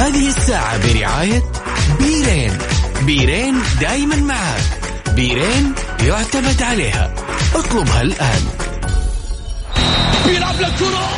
هذه 0.00 0.28
الساعة 0.28 0.78
برعاية 0.78 1.42
بيرين. 1.98 2.58
بيرين 3.02 3.62
دايما 3.80 4.16
معك. 4.16 4.62
بيرين 5.14 5.74
يعتمد 6.02 6.62
عليها. 6.62 7.14
اطلبها 7.54 8.02
الآن 8.02 8.42
بيلعب 10.26 10.54
للكرة 10.54 11.08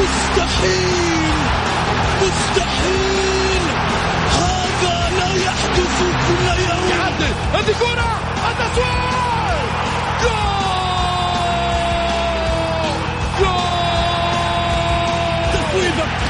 مستحيل. 0.00 1.32
مستحيل. 2.22 3.62
هذا 4.30 5.10
لا 5.18 5.44
يحدث 5.44 5.98
كل 6.28 6.62
يوم. 6.62 6.90
يعدل. 6.90 7.34
هذه 7.54 7.74
كرة. 7.80 8.20
التسويق 8.50 9.62
جول. 10.22 10.51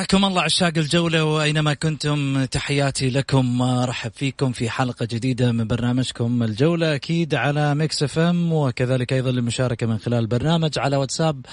حياكم 0.00 0.24
الله 0.24 0.42
عشاق 0.42 0.72
الجولة 0.76 1.24
وأينما 1.24 1.74
كنتم 1.74 2.44
تحياتي 2.44 3.10
لكم 3.10 3.62
رحب 3.62 4.10
فيكم 4.14 4.52
في 4.52 4.70
حلقة 4.70 5.08
جديدة 5.10 5.52
من 5.52 5.66
برنامجكم 5.66 6.42
الجولة 6.42 6.94
أكيد 6.94 7.34
على 7.34 7.74
Mix 7.74 8.02
FM 8.02 8.52
وكذلك 8.52 9.12
أيضا 9.12 9.30
للمشاركة 9.30 9.86
من 9.86 9.98
خلال 9.98 10.18
البرنامج 10.18 10.78
على 10.78 10.96
واتساب 10.96 11.46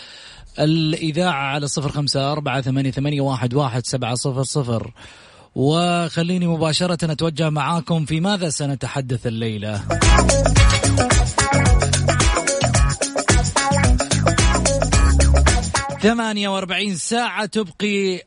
الإذاعة 0.59 1.43
على 1.43 1.67
صفر 1.67 1.89
خمسة 1.89 2.31
أربعة 2.31 2.61
ثمانية, 2.61 2.91
ثمانية 2.91 3.21
واحد, 3.21 3.53
واحد 3.53 3.85
سبعة 3.85 4.15
صفر 4.15 4.43
صفر. 4.43 4.93
وخليني 5.55 6.47
مباشرة 6.47 7.11
أتوجه 7.11 7.49
معاكم 7.49 8.05
في 8.05 8.19
ماذا 8.19 8.49
سنتحدث 8.49 9.27
الليلة؟ 9.27 9.83
ثمانية 16.01 16.49
وأربعين 16.49 16.95
ساعة 16.95 17.45
تبقي 17.45 18.21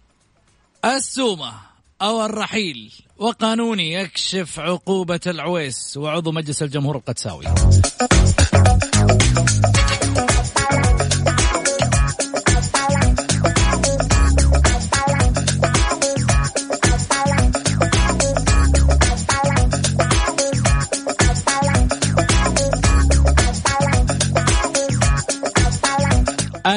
السومة 0.85 1.53
أو 2.03 2.25
الرحيل 2.25 2.93
وقانوني 3.19 3.93
يكشف 3.93 4.61
عقوبة 4.61 5.21
العويس 5.27 5.97
وعضو 5.97 6.33
مجلس 6.33 6.63
الجمهور 6.63 6.97
القدساوي. 6.97 7.45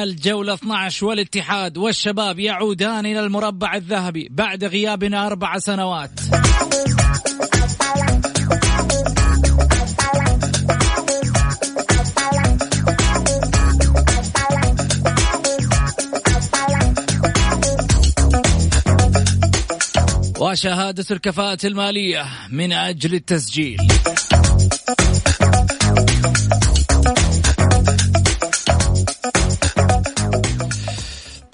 الجولة 0.04 0.54
12 0.54 1.06
والاتحاد 1.06 1.78
والشباب 1.78 2.38
يعودان 2.38 3.06
إلى 3.06 3.20
المربع 3.20 3.74
الذهبي 3.74 4.28
بعد 4.30 4.64
غيابنا 4.64 5.26
أربع 5.26 5.58
سنوات. 5.58 6.20
وشهادة 20.40 21.04
الكفاءة 21.10 21.58
المالية 21.64 22.26
من 22.50 22.72
أجل 22.72 23.14
التسجيل. 23.14 23.78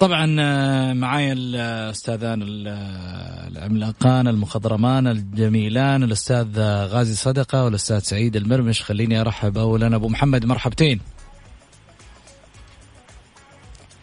طبعا 0.01 0.35
آه، 0.39 0.93
معايا 0.93 1.33
الاستاذان 1.33 2.39
العملاقان 3.47 4.27
المخضرمان 4.27 5.07
الجميلان 5.07 6.03
الأستاذ 6.03 6.59
غازي 6.59 7.15
صدقة 7.15 7.63
والأستاذ 7.63 7.99
سعيد 7.99 8.35
المرمش. 8.35 8.83
خليني 8.83 9.21
أرحب 9.21 9.57
اولا 9.57 9.95
أبو 9.95 10.07
محمد 10.07 10.45
مرحبتين. 10.45 10.99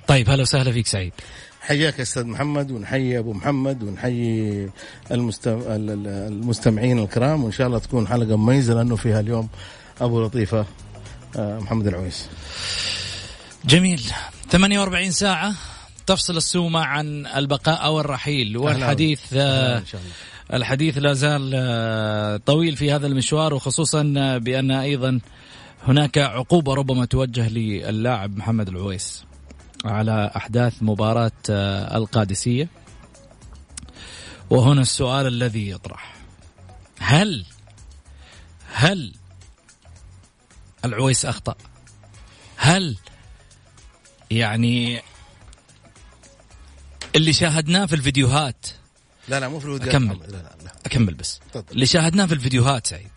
طيب 0.07 0.31
هلا 0.31 0.43
وسهلا 0.43 0.73
فيك 0.73 0.87
سعيد. 0.87 1.13
حياك 1.61 1.99
يا 1.99 2.03
أستاذ 2.03 2.25
محمد 2.27 2.71
ونحيي 2.71 3.19
أبو 3.19 3.33
محمد 3.33 3.83
ونحيي 3.83 4.71
المستم... 5.11 5.63
المستمعين 5.69 6.99
الكرام 6.99 7.45
وإن 7.45 7.53
شاء 7.53 7.67
الله 7.67 7.79
تكون 7.79 8.09
حلقة 8.09 8.37
مميزة 8.37 8.75
لأنه 8.75 8.97
فيها 8.97 9.21
اليوم 9.21 9.49
أبو 10.01 10.25
لطيفة 10.27 10.67
آه، 11.37 11.59
محمد 11.59 11.87
العويس. 11.87 12.29
جميل. 13.65 14.03
48 14.51 15.11
ساعة. 15.11 15.55
تفصل 16.09 16.37
السومة 16.37 16.81
عن 16.81 17.27
البقاء 17.27 17.85
أو 17.85 18.01
الرحيل 18.01 18.57
والحديث 18.57 19.21
آه، 19.35 19.83
الحديث 20.53 20.99
لا 20.99 21.13
زال 21.13 21.53
آه، 21.55 22.37
طويل 22.37 22.77
في 22.77 22.93
هذا 22.93 23.07
المشوار 23.07 23.55
وخصوصا 23.55 24.15
آه، 24.17 24.39
بأن 24.39 24.71
أيضا 24.71 25.21
هناك 25.83 26.19
عقوبة 26.19 26.75
ربما 26.75 27.05
توجه 27.05 27.49
للاعب 27.49 28.37
محمد 28.37 28.69
العويس 28.69 29.25
على 29.85 30.31
أحداث 30.37 30.75
مباراة 30.81 31.33
القادسية. 31.95 32.69
وهنا 34.51 34.81
السؤال 34.81 35.27
الذي 35.27 35.71
يطرح. 35.71 36.15
هل 36.99 37.45
هل 38.73 39.13
العويس 40.85 41.27
أخطأ؟ 41.27 41.55
هل 42.57 42.97
يعني 44.31 45.03
اللي 47.19 47.33
شاهدناه 47.33 47.87
في 47.87 47.95
الفيديوهات. 47.95 48.67
لا 49.29 49.41
لا 49.41 49.49
مو 49.49 49.61
في 49.61 49.67
الفيديوهات 49.67 49.95
أكمل. 49.95 50.19
لا 50.21 50.27
لا 50.27 50.57
لا. 50.65 50.73
أكمل 50.87 51.15
بس. 51.15 51.41
طبعا. 51.53 51.65
اللي 51.73 51.87
شاهدناه 51.87 52.27
في 52.27 52.35
الفيديوهات 52.35 52.87
سعيد. 52.87 53.11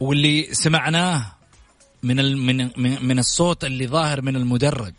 واللي 0.00 0.54
سمعناه 0.54 1.32
من 2.02 2.20
ال 2.20 2.38
من 2.38 2.70
من 3.06 3.18
الصوت 3.18 3.64
اللي 3.64 3.86
ظاهر 3.86 4.22
من 4.22 4.36
المدرج. 4.36 4.94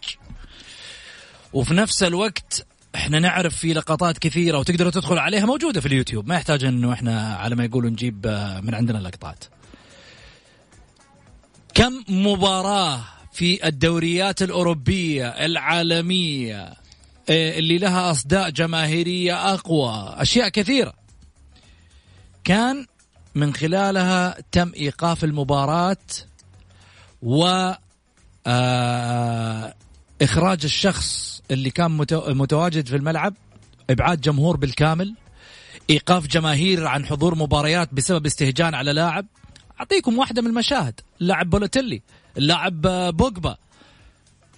وفي 1.54 1.74
نفس 1.74 2.04
الوقت 2.04 2.66
إحنا 2.96 3.20
نعرف 3.20 3.56
في 3.56 3.74
لقطات 3.74 4.18
كثيرة 4.18 4.58
وتقدروا 4.58 4.92
تدخلوا 4.92 5.22
عليها 5.22 5.46
موجودة 5.46 5.82
في 5.82 5.88
اليوتيوب. 5.88 6.28
ما 6.28 6.36
يحتاج 6.36 6.64
إنه 6.64 6.94
إحنا 6.94 7.36
على 7.36 7.56
ما 7.56 7.66
يقولوا 7.66 7.90
نجيب 7.90 8.28
من 8.64 8.76
عندنا 8.76 8.98
لقطات. 8.98 9.44
كم 11.74 12.04
مباراة 12.08 13.04
في 13.36 13.68
الدوريات 13.68 14.42
الأوروبية 14.42 15.28
العالمية 15.28 16.74
إيه، 17.30 17.60
اللي 17.60 17.78
لها 17.78 18.12
أصداء 18.12 18.50
جماهيرية 18.50 19.54
أقوى 19.54 20.16
أشياء 20.18 20.50
كثيرة. 20.50 20.94
كان 22.44 22.86
من 23.36 23.54
خلالها 23.54 24.38
تم 24.52 24.72
إيقاف 24.76 25.24
المباراة 25.24 25.98
و 27.22 27.72
آه، 28.48 29.74
إخراج 30.22 30.60
الشخص 30.64 31.42
اللي 31.52 31.70
كان 31.70 31.92
متواجد 32.28 32.88
في 32.88 32.96
الملعب 32.96 33.34
إبعاد 33.90 34.22
جمهور 34.22 34.58
بالكامل 34.58 35.16
إيقاف 35.90 36.28
جماهير 36.28 36.88
عن 36.88 37.06
حضور 37.06 37.36
مباريات 37.36 37.94
بسبب 37.94 38.26
استهجان 38.26 38.74
على 38.74 38.94
لاعب. 38.94 39.26
أعطيكم 39.80 40.18
واحدة 40.18 40.42
من 40.42 40.48
المشاهد 40.48 41.00
اللاعب 41.22 41.50
بولوتيلي 41.50 42.02
اللاعب 42.38 42.82
بوجبا 43.18 43.58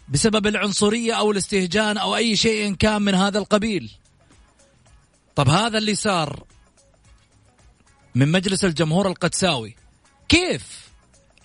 بسبب 0.09 0.47
العنصرية 0.47 1.13
أو 1.13 1.31
الاستهجان 1.31 1.97
أو 1.97 2.15
أي 2.15 2.35
شيء 2.35 2.73
كان 2.73 3.01
من 3.01 3.15
هذا 3.15 3.39
القبيل. 3.39 3.91
طب 5.35 5.49
هذا 5.49 5.77
اللي 5.77 5.95
صار 5.95 6.43
من 8.15 8.31
مجلس 8.31 8.65
الجمهور 8.65 9.07
القدساوي. 9.07 9.75
كيف 10.29 10.87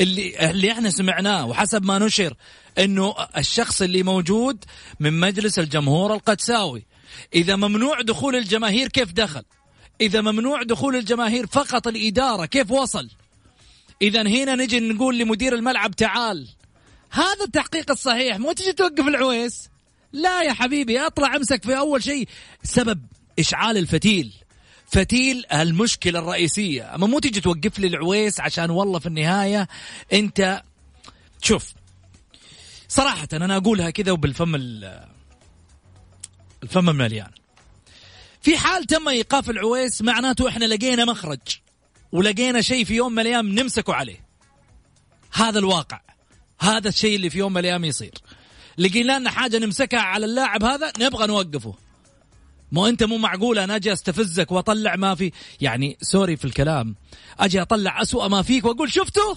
اللي 0.01 0.51
اللي 0.51 0.73
إحنا 0.73 0.91
سمعناه 0.91 1.47
وحسب 1.47 1.85
ما 1.85 1.99
نشر 1.99 2.35
إنه 2.79 3.15
الشخص 3.37 3.83
اللي 3.83 4.03
موجود 4.03 4.65
من 5.01 5.21
مجلس 5.21 5.59
الجمهور 5.59 6.15
القدساوي. 6.15 6.85
إذا 7.35 7.57
ممنوع 7.57 8.01
دخول 8.01 8.37
الجماهير 8.37 8.89
كيف 8.89 9.13
دخل؟ 9.13 9.43
إذا 10.01 10.21
ممنوع 10.21 10.63
دخول 10.63 10.97
الجماهير 10.97 11.47
فقط 11.47 11.87
الإدارة 11.87 12.47
كيف 12.47 12.71
وصل؟ 12.71 13.09
إذا 14.03 14.23
هنا 14.23 14.55
نجي 14.55 14.81
نقول 14.81 15.19
لمدير 15.19 15.55
الملعب 15.55 15.97
تعال. 15.97 16.49
هذا 17.11 17.45
التحقيق 17.45 17.91
الصحيح. 17.91 18.37
مو 18.37 18.53
تجي 18.53 18.73
توقف 18.73 19.07
العويس؟ 19.07 19.69
لا 20.13 20.43
يا 20.43 20.53
حبيبي 20.53 21.01
أطلع 21.01 21.37
أمسك 21.37 21.65
في 21.65 21.79
أول 21.79 22.03
شيء. 22.03 22.29
سبب 22.63 23.01
إشعال 23.39 23.77
الفتيل. 23.79 24.33
فتيل 24.87 25.47
المشكلة 25.53 26.19
الرئيسية. 26.19 26.95
أما 26.95 27.07
مو 27.07 27.19
تجي 27.19 27.41
توقف 27.41 27.79
لي 27.79 27.87
العويس 27.87 28.41
عشان 28.41 28.71
والله 28.71 28.99
في 28.99 29.07
النهاية 29.07 29.69
أنت 30.13 30.63
شوف 31.43 31.73
صراحة 32.89 33.29
أنا 33.33 33.57
أقولها 33.57 33.91
كذا 33.91 34.13
وبالفم 34.13 34.55
الفم 36.63 36.85
مليان 36.85 37.31
في 38.43 38.59
حال 38.59 38.85
تم 38.85 39.09
إيقاف 39.09 39.51
العويس 39.51 40.03
معناته 40.03 40.49
إحنا 40.49 40.65
لقينا 40.65 41.05
مخرج. 41.05 41.39
ولقينا 42.13 42.61
شيء 42.61 42.85
في 42.85 42.95
يوم 42.95 43.13
من 43.13 43.19
الأيام 43.19 43.49
نمسكه 43.49 43.95
عليه. 43.95 44.27
هذا 45.33 45.59
الواقع. 45.59 46.01
هذا 46.61 46.89
الشيء 46.89 47.17
اللي 47.17 47.31
في 47.31 47.39
يوم 47.39 47.53
من 47.53 47.59
الأيام 47.59 47.85
يصير. 47.85 48.15
لقينا 48.79 49.19
لنا 49.19 49.31
حاجة 49.31 49.59
نمسكها 49.59 50.01
على 50.01 50.27
اللاعب 50.27 50.65
هذا 50.65 50.93
نبغى 50.99 51.27
نوقفه. 51.27 51.75
مو 52.73 52.87
أنت 52.87 53.03
مو 53.03 53.17
معقول 53.19 53.59
أنا 53.59 53.77
أجي 53.77 53.93
أستفزك 53.93 54.53
وأطلع 54.53 54.97
ما 54.97 55.15
في. 55.15 55.33
يعني 55.61 55.99
سوري 56.03 56.37
في 56.37 56.45
الكلام. 56.45 56.97
أجي 57.41 57.63
أطلع 57.63 58.03
أسوأ 58.03 58.29
ما 58.29 58.43
فيك 58.43 58.65
وأقول 58.65 58.93
شفتوا 58.93 59.35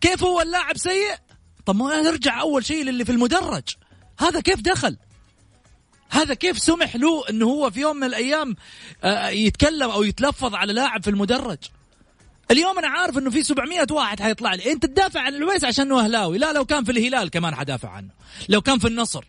كيف 0.00 0.24
هو 0.24 0.40
اللاعب 0.40 0.76
سيء؟ 0.76 1.14
طب 1.66 1.76
ما 1.76 2.02
نرجع 2.02 2.40
أول 2.40 2.64
شيء 2.64 2.84
للي 2.84 3.04
في 3.04 3.12
المدرج. 3.12 3.64
هذا 4.18 4.40
كيف 4.40 4.60
دخل؟ 4.60 4.96
هذا 6.12 6.34
كيف 6.34 6.58
سمح 6.58 6.96
له 6.96 7.24
إنه 7.30 7.46
هو 7.46 7.70
في 7.70 7.80
يوم 7.80 7.96
من 7.96 8.04
الأيام 8.04 8.56
آه، 9.04 9.28
يتكلم 9.28 9.90
أو 9.90 10.02
يتلفظ 10.02 10.54
على 10.54 10.72
لاعب 10.72 11.02
في 11.02 11.10
المدرج؟ 11.10 11.58
اليوم 12.50 12.78
أنا 12.78 12.88
عارف 12.88 13.18
إنه 13.18 13.30
في 13.30 13.42
700 13.42 13.86
واحد 13.90 14.20
حيطلع 14.20 14.54
لي. 14.54 14.72
أنت 14.72 14.86
تدافع 14.86 15.20
عن 15.20 15.34
الويس 15.34 15.64
عشان 15.64 15.86
إنه 15.86 16.04
أهلاوي. 16.04 16.38
لا 16.38 16.52
لو 16.52 16.64
كان 16.64 16.84
في 16.84 16.92
الهلال 16.92 17.30
كمان 17.30 17.54
حدافع 17.54 17.88
عنه. 17.88 18.08
لو 18.48 18.60
كان 18.60 18.78
في 18.78 18.88
النصر. 18.88 19.24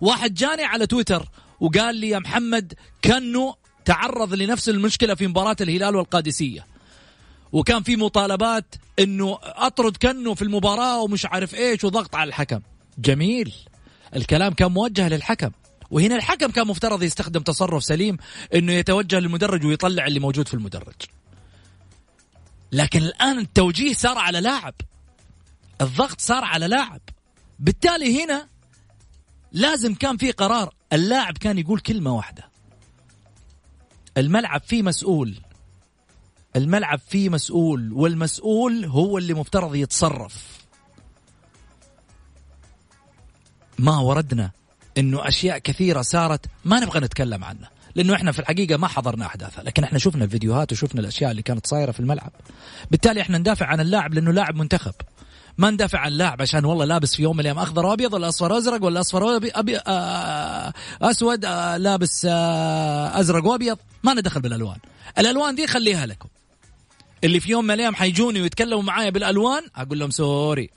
واحد 0.00 0.34
جاني 0.34 0.64
على 0.64 0.86
تويتر 0.86 1.28
وقال 1.60 1.96
لي 1.96 2.08
يا 2.08 2.18
محمد 2.18 2.74
كأنه 3.02 3.54
تعرض 3.84 4.34
لنفس 4.34 4.68
المشكلة 4.68 5.14
في 5.14 5.26
مباراة 5.26 5.56
الهلال 5.60 5.96
والقادسية. 5.96 6.66
وكان 7.52 7.82
في 7.82 7.96
مطالبات 7.96 8.74
إنه 8.98 9.38
أطرد 9.42 9.96
كنو 9.96 10.34
في 10.34 10.42
المباراة 10.42 11.00
ومش 11.00 11.26
عارف 11.26 11.54
إيش 11.54 11.84
وضغط 11.84 12.14
على 12.14 12.28
الحكم. 12.28 12.60
جميل. 12.98 13.52
الكلام 14.16 14.54
كان 14.54 14.72
موجه 14.72 15.08
للحكم. 15.08 15.50
وهنا 15.90 16.16
الحكم 16.16 16.50
كان 16.50 16.66
مفترض 16.66 17.02
يستخدم 17.02 17.40
تصرف 17.40 17.84
سليم 17.84 18.16
إنه 18.54 18.72
يتوجه 18.72 19.18
للمدرج 19.18 19.66
ويطلع 19.66 20.06
اللي 20.06 20.20
موجود 20.20 20.48
في 20.48 20.54
المدرج. 20.54 20.94
لكن 22.72 23.02
الآن 23.02 23.38
التوجيه 23.38 23.94
صار 23.94 24.18
على 24.18 24.40
لاعب. 24.40 24.74
الضغط 25.80 26.20
صار 26.20 26.44
على 26.44 26.66
لاعب. 26.68 27.00
بالتالي 27.58 28.24
هنا 28.24 28.48
لازم 29.52 29.94
كان 29.94 30.16
في 30.16 30.32
قرار. 30.32 30.74
اللاعب 30.92 31.38
كان 31.38 31.58
يقول 31.58 31.80
كلمة 31.80 32.16
واحدة. 32.16 32.50
الملعب 34.16 34.60
فيه 34.60 34.82
مسؤول. 34.82 35.34
الملعب 36.56 37.00
فيه 37.08 37.28
مسؤول 37.28 37.92
والمسؤول 37.92 38.84
هو 38.84 39.18
اللي 39.18 39.34
مفترض 39.34 39.74
يتصرف. 39.74 40.58
ما 43.78 43.98
وردنا. 43.98 44.57
إنه 44.98 45.28
أشياء 45.28 45.58
كثيرة 45.58 46.02
صارت 46.02 46.46
ما 46.64 46.80
نبغى 46.80 47.00
نتكلم 47.00 47.44
عنها 47.44 47.70
لأنه 47.94 48.14
إحنا 48.14 48.32
في 48.32 48.38
الحقيقة 48.38 48.76
ما 48.76 48.86
حضرنا 48.88 49.26
أحداثها 49.26 49.64
لكن 49.64 49.84
إحنا 49.84 49.98
شفنا 49.98 50.24
الفيديوهات 50.24 50.72
وشفنا 50.72 51.00
الأشياء 51.00 51.30
اللي 51.30 51.42
كانت 51.42 51.66
صايرة 51.66 51.92
في 51.92 52.00
الملعب. 52.00 52.32
بالتالي 52.90 53.20
إحنا 53.20 53.38
ندافع 53.38 53.66
عن 53.66 53.80
اللاعب 53.80 54.14
لأنه 54.14 54.32
لاعب 54.32 54.56
منتخب. 54.56 54.94
ما 55.58 55.70
ندافع 55.70 55.98
عن 55.98 56.08
اللاعب 56.08 56.42
عشان 56.42 56.64
والله 56.64 56.84
لابس 56.84 57.14
في 57.16 57.22
يوم 57.22 57.36
من 57.36 57.40
الأيام 57.40 57.58
أخضر 57.58 57.86
وأبيض 57.86 58.14
ولا 58.14 58.28
أصفر 58.28 58.58
ازرق 58.58 58.84
ولا 58.84 59.00
أصفر 59.00 59.36
أبي 59.36 59.50
أبي 59.50 59.78
آه 59.86 60.72
أسود 61.02 61.44
آه 61.44 61.76
لابس 61.76 62.26
آه 62.30 63.20
أزرق 63.20 63.46
وأبيض. 63.46 63.78
ما 64.02 64.14
ندخل 64.14 64.40
بالألوان. 64.40 64.78
الألوان 65.18 65.54
دي 65.54 65.66
خليها 65.66 66.06
لكم. 66.06 66.28
اللي 67.24 67.40
في 67.40 67.50
يوم 67.50 67.64
من 67.64 67.70
الأيام 67.74 67.94
حيجوني 67.94 68.40
ويتكلموا 68.40 68.82
معايا 68.82 69.10
بالألوان 69.10 69.62
أقول 69.76 69.98
لهم 69.98 70.10
سوري. 70.10 70.70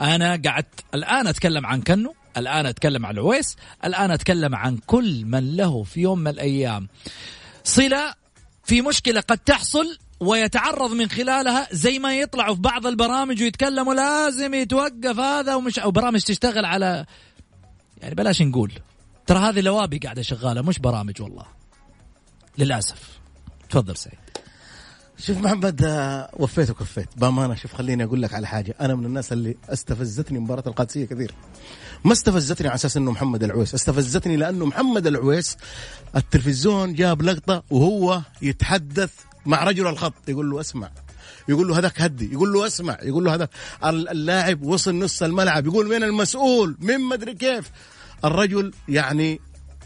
أنا 0.00 0.40
قعدت 0.46 0.84
الآن 0.94 1.26
أتكلم 1.26 1.66
عن 1.66 1.80
كنو. 1.82 2.14
الآن 2.36 2.66
أتكلم 2.66 3.06
عن 3.06 3.14
العويس 3.14 3.56
الآن 3.84 4.10
أتكلم 4.10 4.54
عن 4.54 4.76
كل 4.76 5.24
من 5.24 5.56
له 5.56 5.82
في 5.82 6.00
يوم 6.00 6.18
من 6.18 6.28
الأيام. 6.28 6.88
صلة 7.64 8.14
في 8.64 8.82
مشكلة 8.82 9.20
قد 9.20 9.38
تحصل 9.38 9.98
ويتعرض 10.20 10.92
من 10.92 11.10
خلالها 11.10 11.68
زي 11.72 11.98
ما 11.98 12.16
يطلعوا 12.16 12.54
في 12.54 12.60
بعض 12.60 12.86
البرامج 12.86 13.42
ويتكلموا 13.42 13.94
لازم 13.94 14.54
يتوقف 14.54 15.18
هذا 15.18 15.54
ومش 15.54 15.78
أو 15.78 15.90
برامج 15.90 16.20
تشتغل 16.20 16.64
على 16.64 17.06
يعني 18.00 18.14
بلاش 18.14 18.42
نقول. 18.42 18.72
ترى 19.26 19.38
هذه 19.38 19.60
لوابي 19.60 19.98
قاعدة 19.98 20.22
شغالة 20.22 20.62
مش 20.62 20.78
برامج 20.78 21.22
والله. 21.22 21.46
للأسف. 22.58 23.20
تفضل 23.70 23.96
سعيد 23.96 24.21
شوف 25.18 25.38
محمد 25.38 25.84
آه، 25.84 26.30
وفيت 26.32 26.70
وكفيت. 26.70 27.08
بأمانة 27.16 27.54
شوف 27.54 27.74
خليني 27.74 28.04
أقول 28.04 28.22
لك 28.22 28.34
على 28.34 28.46
حاجة. 28.46 28.74
أنا 28.80 28.94
من 28.94 29.06
الناس 29.06 29.32
اللي 29.32 29.56
استفزتني 29.68 30.38
مباراة 30.38 30.62
القادسية 30.66 31.04
كثير. 31.04 31.34
ما 32.04 32.12
استفزتني 32.12 32.68
على 32.68 32.74
أساس 32.74 32.96
إنه 32.96 33.10
محمد 33.10 33.42
العويس. 33.42 33.74
استفزتني 33.74 34.36
لأنه 34.36 34.66
محمد 34.66 35.06
العويس 35.06 35.56
التلفزيون 36.16 36.94
جاب 36.94 37.22
لقطة 37.22 37.62
وهو 37.70 38.22
يتحدث 38.42 39.10
مع 39.46 39.64
رجل 39.64 39.86
الخط. 39.86 40.28
يقول 40.28 40.50
له 40.50 40.60
اسمع. 40.60 40.90
يقول 41.48 41.68
له 41.68 41.78
هذاك 41.78 42.00
هدي. 42.00 42.32
يقول 42.32 42.52
له 42.52 42.66
اسمع. 42.66 42.98
يقول 43.02 43.24
له 43.24 43.34
هذا. 43.34 43.48
اللاعب 43.84 44.62
وصل 44.62 44.94
نص 44.94 45.22
الملعب. 45.22 45.66
يقول 45.66 45.88
مين 45.88 46.02
المسؤول؟ 46.02 46.76
مين 46.80 47.00
مدري 47.00 47.34
كيف؟ 47.34 47.70
الرجل 48.24 48.72
يعني 48.88 49.40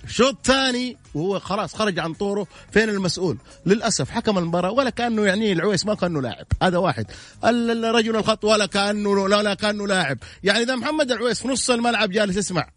شوط 0.08 0.36
ثاني 0.44 0.96
وهو 1.14 1.40
خلاص 1.40 1.74
خرج 1.74 1.98
عن 1.98 2.14
طوره 2.14 2.46
فين 2.72 2.88
المسؤول؟ 2.88 3.38
للأسف 3.66 4.10
حكم 4.10 4.38
المباراة 4.38 4.70
ولا 4.70 4.90
كأنه 4.90 5.26
يعني 5.26 5.52
العويس 5.52 5.86
ما 5.86 5.94
كأنه 5.94 6.22
لاعب 6.22 6.46
هذا 6.62 6.78
واحد. 6.78 7.06
الرجل 7.44 8.16
الخط 8.16 8.44
ولا 8.44 8.66
كانه 8.66 9.28
لا, 9.28 9.54
كأنه 9.54 9.86
لاعب. 9.86 10.18
يعني 10.44 10.62
إذا 10.62 10.76
محمد 10.76 11.12
العويس 11.12 11.42
في 11.42 11.48
نص 11.48 11.70
الملعب 11.70 12.10
جالس 12.10 12.36
يسمع 12.36 12.68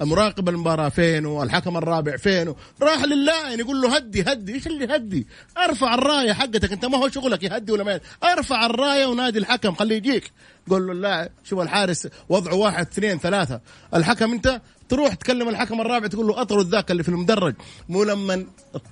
مراقب 0.00 0.48
المباراة 0.48 0.88
فينه؟ 0.88 1.42
الحكم 1.42 1.76
الرابع 1.76 2.16
فينه؟ 2.16 2.56
راح 2.82 3.04
للاعن 3.04 3.58
يقول 3.58 3.80
له 3.80 3.96
هدي 3.96 4.22
هدي. 4.22 4.54
إيش 4.54 4.66
اللي 4.66 4.96
هدي؟ 4.96 5.26
ارفع 5.58 5.94
الراية 5.94 6.32
حقتك. 6.32 6.72
انت 6.72 6.84
ما 6.84 6.98
هو 6.98 7.08
شغلك 7.08 7.42
يهدي 7.42 7.72
ولا 7.72 7.84
ما 7.84 8.00
ارفع 8.24 8.66
الراية 8.66 9.06
ونادي 9.06 9.38
الحكم 9.38 9.74
خليه 9.74 9.96
يجيك. 9.96 10.32
قول 10.70 10.86
له 10.86 10.92
اللاعب 10.92 11.30
شوف 11.44 11.60
الحارس 11.60 12.08
وضعه 12.28 12.54
واحد 12.54 12.86
اثنين 12.86 13.18
ثلاثة. 13.18 13.60
الحكم 13.94 14.32
انت 14.32 14.60
تروح 14.88 15.14
تكلم 15.14 15.48
الحكم 15.48 15.80
الرابع 15.80 16.06
تقول 16.06 16.26
له 16.26 16.40
اطرد 16.40 16.68
ذاك 16.68 16.90
اللي 16.90 17.02
في 17.02 17.08
المدرج. 17.08 17.54
مو 17.88 18.04
لما 18.04 18.46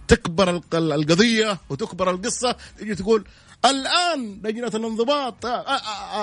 تكبر 0.08 0.60
القضية 0.74 1.58
وتكبر 1.70 2.10
القصة 2.10 2.56
تجي 2.78 2.94
تقول 2.94 3.24
الآن 3.64 4.40
لجنة 4.44 4.70
الانضباط 4.74 5.46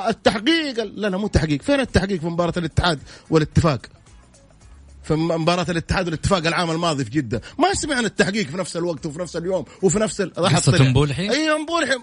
التحقيق. 0.07 0.83
لا 0.83 1.09
لا 1.09 1.17
مو 1.17 1.27
تحقيق 1.27 1.61
فين 1.61 1.79
التحقيق 1.79 2.19
في 2.19 2.25
مباراة 2.25 2.53
الاتحاد 2.57 2.99
والاتفاق؟ 3.29 3.81
في 5.03 5.13
مباراة 5.13 5.65
الاتحاد 5.69 6.05
والاتفاق 6.05 6.47
العام 6.47 6.71
الماضي 6.71 7.05
في 7.05 7.09
جدة. 7.09 7.41
ما 7.59 7.73
سمعنا 7.73 8.07
التحقيق 8.07 8.47
في 8.47 8.57
نفس 8.57 8.77
الوقت 8.77 9.05
وفي 9.05 9.19
نفس 9.19 9.35
اليوم 9.35 9.65
وفي 9.81 9.99
نفس 9.99 10.21
ال... 10.21 10.33
قصة 10.33 10.83
مبولحي 10.83 11.29
اي 11.29 11.57
مبولحي 11.57 11.95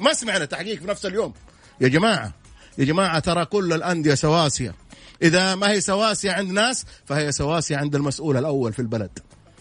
ما 0.00 0.12
سمعنا 0.12 0.44
تحقيق 0.44 0.80
في 0.80 0.86
نفس 0.86 1.06
اليوم. 1.06 1.32
يا 1.80 1.88
جماعة 1.88 2.34
يا 2.78 2.84
جماعة 2.84 3.18
ترى 3.18 3.44
كل 3.44 3.72
الأندية 3.72 4.14
سواسية. 4.14 4.74
إذا 5.22 5.54
ما 5.54 5.70
هي 5.70 5.80
سواسية 5.80 6.32
عند 6.32 6.50
ناس 6.50 6.84
فهي 7.04 7.32
سواسية 7.32 7.76
عند 7.76 7.94
المسؤول 7.94 8.36
الأول 8.36 8.72
في 8.72 8.78
البلد. 8.78 9.18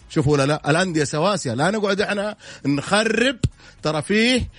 شوفوا 0.10 0.34
ولا 0.34 0.46
لا 0.46 0.70
الأندية 0.70 1.04
سواسية. 1.04 1.54
لا 1.54 1.72
نقعد 1.72 2.02
إحنا 2.02 2.36
نخرب. 2.66 3.38
ترى 3.84 4.02
فيه 4.02 4.50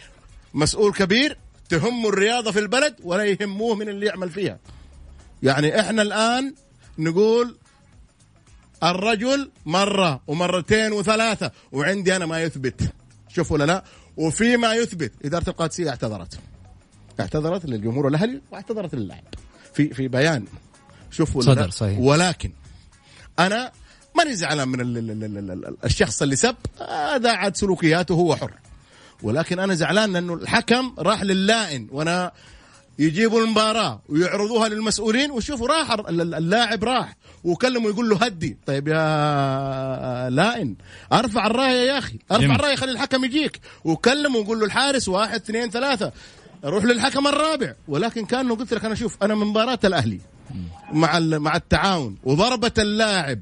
مسؤول 0.54 0.92
كبير 0.92 1.38
تهمه 1.68 2.08
الرياضة 2.08 2.50
في 2.50 2.58
البلد 2.58 2.94
ولا 3.02 3.24
يهموه 3.24 3.74
من 3.74 3.88
اللي 3.88 4.06
يعمل 4.06 4.30
فيها. 4.30 4.58
يعني 5.42 5.80
إحنا 5.80 6.02
الآن 6.02 6.54
نقول 6.98 7.58
الرجل 8.84 9.50
مرة 9.66 10.20
ومرتين 10.26 10.92
وثلاثة 10.92 11.50
وعندي 11.72 12.16
أنا 12.16 12.26
ما 12.26 12.42
يثبت. 12.42 12.92
شوفوا 13.28 13.56
ولا 13.56 13.64
لا؟ 13.64 13.84
وفي 14.16 14.56
ما 14.56 14.74
يثبت. 14.74 15.12
إدارة 15.24 15.50
القادسية 15.50 15.90
اعتذرت. 15.90 16.38
اعتذرت 17.20 17.66
للجمهور 17.66 18.08
الأهلي 18.08 18.40
واعتذرت 18.50 18.94
للاعب 18.94 19.24
في 19.74 19.94
في 19.94 20.08
بيان. 20.08 20.44
شوفوا 21.10 21.42
صدر 21.42 21.70
صحيح. 21.70 21.98
ولكن 21.98 22.52
أنا 23.38 23.72
ماني 24.16 24.36
زعلان 24.36 24.68
من 24.68 24.80
ال 24.80 24.98
ال 24.98 25.24
ال 25.24 25.50
ال 25.50 25.76
الشخص 25.84 26.22
اللي 26.22 26.36
سب. 26.36 26.56
هذا 26.88 27.32
عاد 27.32 27.56
سلوكياته 27.56 28.14
هو 28.14 28.36
حر. 28.36 28.52
ولكن 29.22 29.58
أنا 29.58 29.74
زعلان 29.74 30.12
لأنه 30.12 30.34
الحكم 30.34 30.94
راح 30.98 31.22
للائن 31.22 31.88
وأنا 31.92 32.32
يجيبوا 32.98 33.40
المباراة 33.40 34.02
ويعرضوها 34.08 34.68
للمسؤولين 34.68 35.30
وشوفوا 35.30 35.68
راح 35.68 35.90
اللاعب 36.08 36.84
راح. 36.84 37.16
وكلمه 37.44 37.88
يقول 37.88 38.08
له 38.08 38.16
هدي. 38.16 38.56
طيب 38.66 38.88
يا 38.88 40.30
لائن 40.30 40.74
أرفع 41.12 41.46
الراية 41.46 41.88
يا 41.92 41.98
أخي 41.98 42.18
أرفع. 42.32 42.54
الراية 42.54 42.76
خلي 42.76 42.92
الحكم 42.92 43.24
يجيك. 43.24 43.60
وكلمه 43.84 44.38
وقول 44.38 44.60
له 44.60 44.66
الحارس 44.66 45.08
واحد 45.08 45.40
اثنين 45.40 45.70
ثلاثة 45.70 46.12
روح 46.64 46.84
للحكم 46.84 47.26
الرابع. 47.26 47.74
ولكن 47.88 48.26
كأنه 48.26 48.56
قلت 48.56 48.74
لك 48.74 48.84
أنا 48.84 48.94
شوف 48.94 49.16
أنا 49.22 49.34
من 49.34 49.46
مباراة 49.46 49.78
الأهلي. 49.84 50.20
مع 50.92 51.18
مع 51.18 51.56
التعاون. 51.56 52.16
وضربة 52.24 52.72
اللاعب 52.78 53.40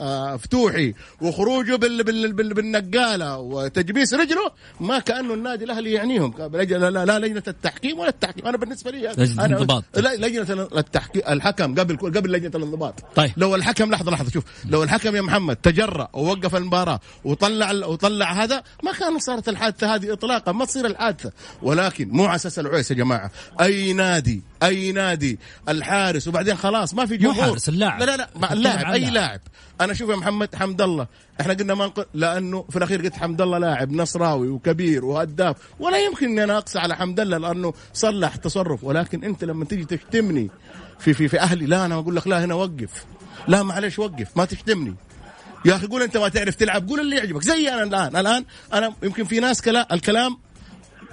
آه، 0.00 0.36
فتوحي 0.36 0.94
وخروجه 1.20 1.76
بال 1.76 2.04
بال 2.04 2.32
بال 2.32 2.54
بالنقالة 2.54 3.38
وتجبيس 3.38 4.14
رجله 4.14 4.50
ما 4.80 4.98
كأنه 4.98 5.34
النادي 5.34 5.64
الأهلي 5.64 5.92
يعنيهم. 5.92 6.34
لا, 6.38 6.90
لا, 6.90 7.04
لا 7.04 7.18
لجنة 7.18 7.42
التحكيم 7.48 7.98
ولا 7.98 8.08
التحكيم. 8.08 8.46
أنا 8.46 8.56
بالنسبة 8.56 8.90
لي 8.90 9.10
أنا 9.10 9.46
الانضباط. 9.46 9.84
لا 9.96 10.16
لجنة 10.16 10.68
التحكيم 10.76 11.22
الحكم 11.28 11.74
قبل 11.74 11.96
قبل 11.96 12.32
لجنة 12.32 12.52
الانضباط. 12.54 12.94
طيب. 13.14 13.30
لو 13.36 13.54
الحكم 13.54 13.90
لحظه 13.90 14.10
لحظة 14.10 14.30
شوف. 14.30 14.44
لو 14.64 14.82
الحكم 14.82 15.16
يا 15.16 15.20
محمد 15.20 15.56
تجرأ 15.56 16.08
ووقف 16.12 16.56
المباراة 16.56 17.00
وطلع 17.24 17.86
وطلع 17.86 18.32
هذا 18.32 18.62
ما 18.82 18.92
كانت 18.92 19.22
صارت 19.22 19.48
الحادثة 19.48 19.94
هذه 19.94 20.12
اطلاقا 20.12 20.52
ما 20.52 20.64
تصير 20.64 20.86
الحادثة. 20.86 21.32
ولكن 21.62 22.08
مو 22.08 22.24
على 22.24 22.34
أساس 22.34 22.58
العويس 22.58 22.90
يا 22.90 22.96
جماعة. 22.96 23.30
أي 23.60 23.92
نادي 23.92 24.42
أي 24.62 24.92
نادي؟ 24.92 25.38
الحارس 25.68 26.28
وبعدين 26.28 26.56
خلاص 26.56 26.94
ما 26.94 27.06
في 27.06 27.12
مو 27.12 27.18
جمهور. 27.18 27.44
حارس، 27.44 27.68
اللاعب. 27.68 28.02
لا 28.02 28.16
لا 28.16 28.16
لا 28.16 28.52
اللاعب 28.52 28.92
أي. 28.92 29.10
لاعب. 29.10 29.40
أنا 29.80 29.94
شوف 29.94 30.10
يا 30.10 30.16
محمد 30.16 30.54
حمد 30.54 30.82
الله. 30.82 31.06
إحنا 31.40 31.54
قلنا 31.54 31.74
ما 31.74 31.86
نقول 31.86 32.06
لأنه 32.14 32.64
في 32.70 32.76
الأخير 32.76 33.02
قلت 33.02 33.14
حمد 33.14 33.40
الله 33.40 33.58
لاعب 33.58 33.92
نصراوي 33.92 34.48
وكبير 34.48 35.04
وهداف. 35.04 35.56
ولا 35.78 35.98
يمكن 35.98 36.26
إني 36.26 36.44
أنا 36.44 36.58
اقسى 36.58 36.78
على 36.78 36.96
حمد 36.96 37.20
الله 37.20 37.38
لأنه 37.38 37.74
صلح 37.94 38.36
تصرف 38.36 38.84
ولكن 38.84 39.24
أنت 39.24 39.44
لما 39.44 39.64
تيجي 39.64 39.84
تشتمني 39.84 40.50
في 40.98 41.14
في 41.14 41.28
في 41.28 41.40
أهلي 41.40 41.66
لا 41.66 41.84
أنا 41.84 41.94
أقول 41.94 42.16
لك 42.16 42.26
لا 42.26 42.44
هنا 42.44 42.54
وقف. 42.54 43.04
لا 43.48 43.62
معلش 43.62 43.98
وقف 43.98 44.36
ما 44.36 44.44
تشتمني. 44.44 44.94
يا 45.64 45.76
أخي 45.76 45.86
قول 45.86 46.02
أنت 46.02 46.16
ما 46.16 46.28
تعرف 46.28 46.54
تلعب 46.54 46.88
قول 46.88 47.00
اللي 47.00 47.16
يعجبك. 47.16 47.42
زي 47.42 47.68
أنا 47.68 47.82
الآن. 47.82 48.16
الآن 48.16 48.44
أنا 48.72 48.94
يمكن 49.02 49.24
في 49.24 49.40
ناس 49.40 49.62
كلا 49.62 49.94
الكلام 49.94 50.36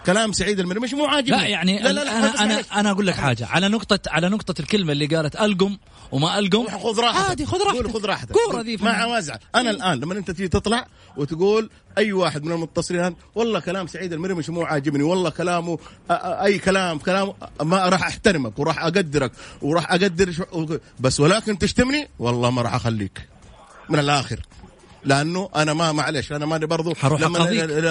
كلام 0.07 0.31
سعيد 0.31 0.59
المرمش 0.59 0.93
مو 0.93 1.05
عاجبني. 1.05 1.37
لا 1.37 1.47
يعني 1.47 1.79
لا 1.79 1.93
لا 1.93 2.03
لا 2.03 2.17
أنا 2.17 2.43
أنا. 2.43 2.63
أنا 2.75 2.91
أقول 2.91 3.07
لك 3.07 3.15
حاجة. 3.15 3.45
على 3.45 3.67
نقطه 3.67 3.99
على 4.07 4.29
نقطة 4.29 4.61
الكلمة 4.61 4.91
اللي 4.91 5.05
قالت 5.05 5.35
ألقم 5.35 5.77
وما 6.11 6.39
ألقم 6.39 6.67
خذ 6.67 6.99
راحتك. 6.99 7.29
عادي 7.29 7.45
خذ 7.45 7.61
راحتك. 7.61 7.91
خذ 7.91 8.05
راحتك. 8.05 8.31
كوره 8.31 8.61
ذي 8.61 8.77
ما 8.77 9.05
وازع. 9.05 9.35
أنا 9.55 9.69
الآن 9.69 9.99
لما 9.99 10.13
أنت 10.13 10.31
تيجي 10.31 10.47
تطلع 10.47 10.87
وتقول 11.17 11.69
أي 11.97 12.11
واحد 12.13 12.43
من 12.43 12.51
المتصلين 12.51 13.15
والله 13.35 13.59
كلام 13.59 13.87
سعيد 13.87 14.13
المرمش 14.13 14.49
مو 14.49 14.61
عاجبني. 14.63 15.03
والله 15.03 15.29
كلامه 15.29 15.79
أي 16.11 16.59
كلام 16.59 16.97
كلامه 16.97 17.33
ما 17.61 17.89
راح 17.89 18.07
أحترمك 18.07 18.59
وراح 18.59 18.83
أقدرك 18.83 19.31
وراح 19.61 19.91
أقدر 19.91 20.47
بس 20.99 21.19
ولكن 21.19 21.57
تشتمني 21.57 22.09
والله 22.19 22.51
ما 22.51 22.61
راح 22.61 22.73
أخليك. 22.75 23.27
من 23.89 23.99
الآخر. 23.99 24.39
لأنه 25.05 25.49
أنا 25.55 25.73
ما 25.73 25.91
معلش 25.91 26.31
أنا 26.31 26.45
ماني 26.45 26.65
برضو 26.65 26.95
حروح 26.95 27.21
لما 27.21 27.39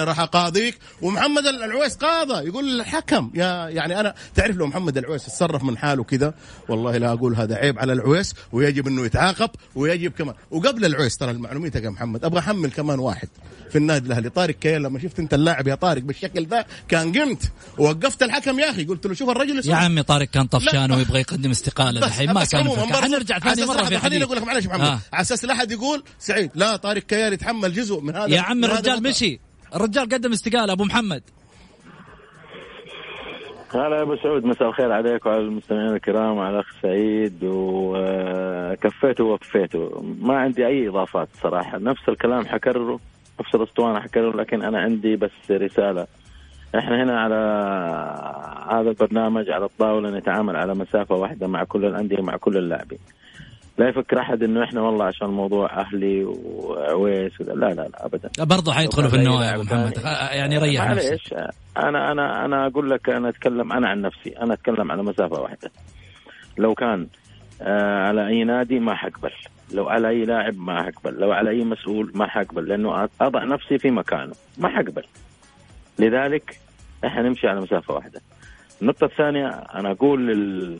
راح 0.03 0.19
أقاضيك. 0.19 0.77
ومحمد 1.01 1.45
العويس 1.45 1.95
قاضى 1.95 2.47
يقول 2.47 2.81
الحكم. 2.81 3.31
يا 3.35 3.69
يعني 3.69 3.99
أنا 3.99 4.13
تعرف 4.35 4.55
لو 4.55 4.67
محمد 4.67 4.97
العويس 4.97 5.25
تصرف 5.25 5.63
من 5.63 5.77
حاله 5.77 6.03
كذا؟ 6.03 6.33
والله 6.69 6.97
لا 6.97 7.13
أقول 7.13 7.35
هذا 7.35 7.55
عيب 7.55 7.79
على 7.79 7.93
العويس 7.93 8.33
ويجب 8.51 8.87
إنه 8.87 9.05
يتعاقب 9.05 9.49
ويجب 9.75 10.11
كمان. 10.11 10.35
وقبل 10.51 10.85
العويس 10.85 11.17
ترى 11.17 11.33
معلوميتك 11.33 11.83
يا 11.83 11.89
محمد 11.89 12.25
أبغى 12.25 12.39
أحمل 12.39 12.71
كمان 12.71 12.99
واحد. 12.99 13.29
في 13.69 13.77
النادي 13.77 14.07
الأهلي 14.07 14.29
طارق 14.29 14.55
كيال 14.55 14.83
لما 14.83 14.99
شفت 14.99 15.19
أنت 15.19 15.33
اللاعب 15.33 15.67
يا 15.67 15.75
طارق 15.75 16.01
بالشكل 16.01 16.45
ذا 16.45 16.65
كان 16.87 17.11
قمت. 17.11 17.51
ووقفت 17.77 18.23
الحكم 18.23 18.59
يا 18.59 18.69
أخي 18.69 18.85
قلت 18.85 19.07
له 19.07 19.13
شوف 19.13 19.29
الرجل 19.29 19.69
يا 19.69 19.75
عمي 19.75 20.03
طارق 20.03 20.27
كان 20.27 20.47
طفشان. 20.47 20.91
ويبغى 20.91 21.19
يقدم 21.19 21.51
استقالة. 21.51 22.05
الحين 22.07 22.31
ما 22.31 22.45
كان 22.45 22.65
ينفع. 22.65 22.85
برضو 22.85 23.01
حنرجع 23.01 23.39
ثاني 23.39 23.65
مرة 23.65 23.97
خليني 23.97 24.23
أقول 24.23 24.37
لك 24.37 24.43
معلش 24.43 24.65
محمد. 24.65 24.81
آه. 24.81 24.99
على 25.13 25.21
أساس 25.21 25.45
لا 25.45 25.53
أحد 25.53 25.71
يقول 25.71 26.03
سعيد. 26.19 26.51
لا 26.55 26.75
طارق 26.75 27.03
كيال 27.07 27.33
يتحمل 27.33 27.73
جزء 27.73 28.01
من 28.01 28.15
هذا 28.15 28.35
يا 28.35 28.41
عم 28.41 28.63
الرجال. 28.63 29.03
مشي. 29.03 29.39
الرجال 29.75 30.09
قدم 30.09 30.31
استقالة 30.31 30.73
أبو 30.73 30.83
محمد. 30.83 31.23
هلا 33.73 33.97
يا 33.97 34.01
أبو 34.01 34.15
سعود 34.15 34.45
مساء 34.45 34.67
الخير 34.67 34.91
عليك 34.91 35.25
وعلى 35.25 35.41
المستمعين 35.41 35.93
الكرام 35.93 36.37
وعلى 36.37 36.55
الاخ 36.55 36.65
سعيد 36.81 37.43
وكفيته. 37.43 39.23
ووفيته 39.23 40.01
ما 40.21 40.37
عندي 40.37 40.67
أي 40.67 40.87
إضافات 40.87 41.27
صراحة. 41.43 41.77
نفس 41.77 42.09
الكلام 42.09 42.45
حكرره 42.45 42.99
نفس 43.39 43.55
الأسطوانة 43.55 43.99
حكرره 43.99 44.37
لكن 44.37 44.63
أنا 44.63 44.79
عندي 44.79 45.15
بس 45.15 45.51
رسالة. 45.51 46.07
إحنا 46.75 47.03
هنا 47.03 47.19
على 47.19 47.35
هذا 48.71 48.89
البرنامج 48.89 49.49
على 49.49 49.65
الطاولة 49.65 50.09
نتعامل 50.09 50.55
على 50.55 50.75
مسافة 50.75 51.15
واحدة 51.15 51.47
مع 51.47 51.63
كل 51.63 51.85
الأندية 51.85 52.21
مع 52.21 52.37
كل 52.37 52.57
اللاعبين. 52.57 52.99
لا 53.77 53.89
يفكر 53.89 54.19
أحد 54.19 54.43
إنه 54.43 54.63
إحنا 54.63 54.81
والله 54.81 55.05
عشان 55.05 55.27
موضوع 55.27 55.79
أهلي 55.81 56.23
وعويس 56.25 57.41
لا 57.41 57.53
لا 57.53 57.73
لا 57.73 57.89
ابدا. 58.05 58.29
برضه 58.45 58.71
حيدخلوا 58.73 59.09
في 59.09 59.15
النوايا 59.15 59.55
أبو 59.55 59.63
لاعب 59.63 59.79
محمد. 59.79 59.93
ثاني. 59.93 60.15
خ- 60.15 60.33
يعني 60.33 60.57
ريح 60.57 60.89
نفسك. 60.89 61.03
معليش 61.05 61.33
أنا 61.77 62.11
أنا 62.11 62.45
أنا 62.45 62.67
أقول 62.67 62.89
لك 62.89 63.09
أنا 63.09 63.29
أتكلم 63.29 63.73
أنا 63.73 63.87
عن 63.89 64.01
نفسي 64.01 64.29
أنا 64.41 64.53
أتكلم 64.53 64.91
على 64.91 65.03
مسافة 65.03 65.41
واحدة. 65.41 65.71
لو 66.57 66.73
كان 66.73 67.07
آه 67.61 68.07
على 68.07 68.27
أي 68.27 68.43
نادي 68.43 68.79
ما 68.79 68.95
حقبل. 68.95 69.31
لو 69.73 69.89
على 69.89 70.09
أي 70.09 70.25
لاعب 70.25 70.57
ما 70.57 70.83
حقبل. 70.83 71.19
لو 71.19 71.31
على 71.31 71.49
أي 71.49 71.63
مسؤول 71.63 72.11
ما 72.15 72.27
حقبل. 72.27 72.67
لأنه 72.67 73.09
أضع 73.21 73.43
نفسي 73.43 73.77
في 73.77 73.91
مكانه. 73.91 74.33
ما 74.57 74.69
حقبل. 74.69 75.03
لذلك 75.99 76.59
إحنا 77.05 77.21
نمشي 77.21 77.47
على 77.47 77.61
مسافة 77.61 77.93
واحدة. 77.93 78.21
النقطة 78.81 79.05
الثانية 79.05 79.47
أنا 79.47 79.91
أقول 79.91 80.27
لل 80.27 80.79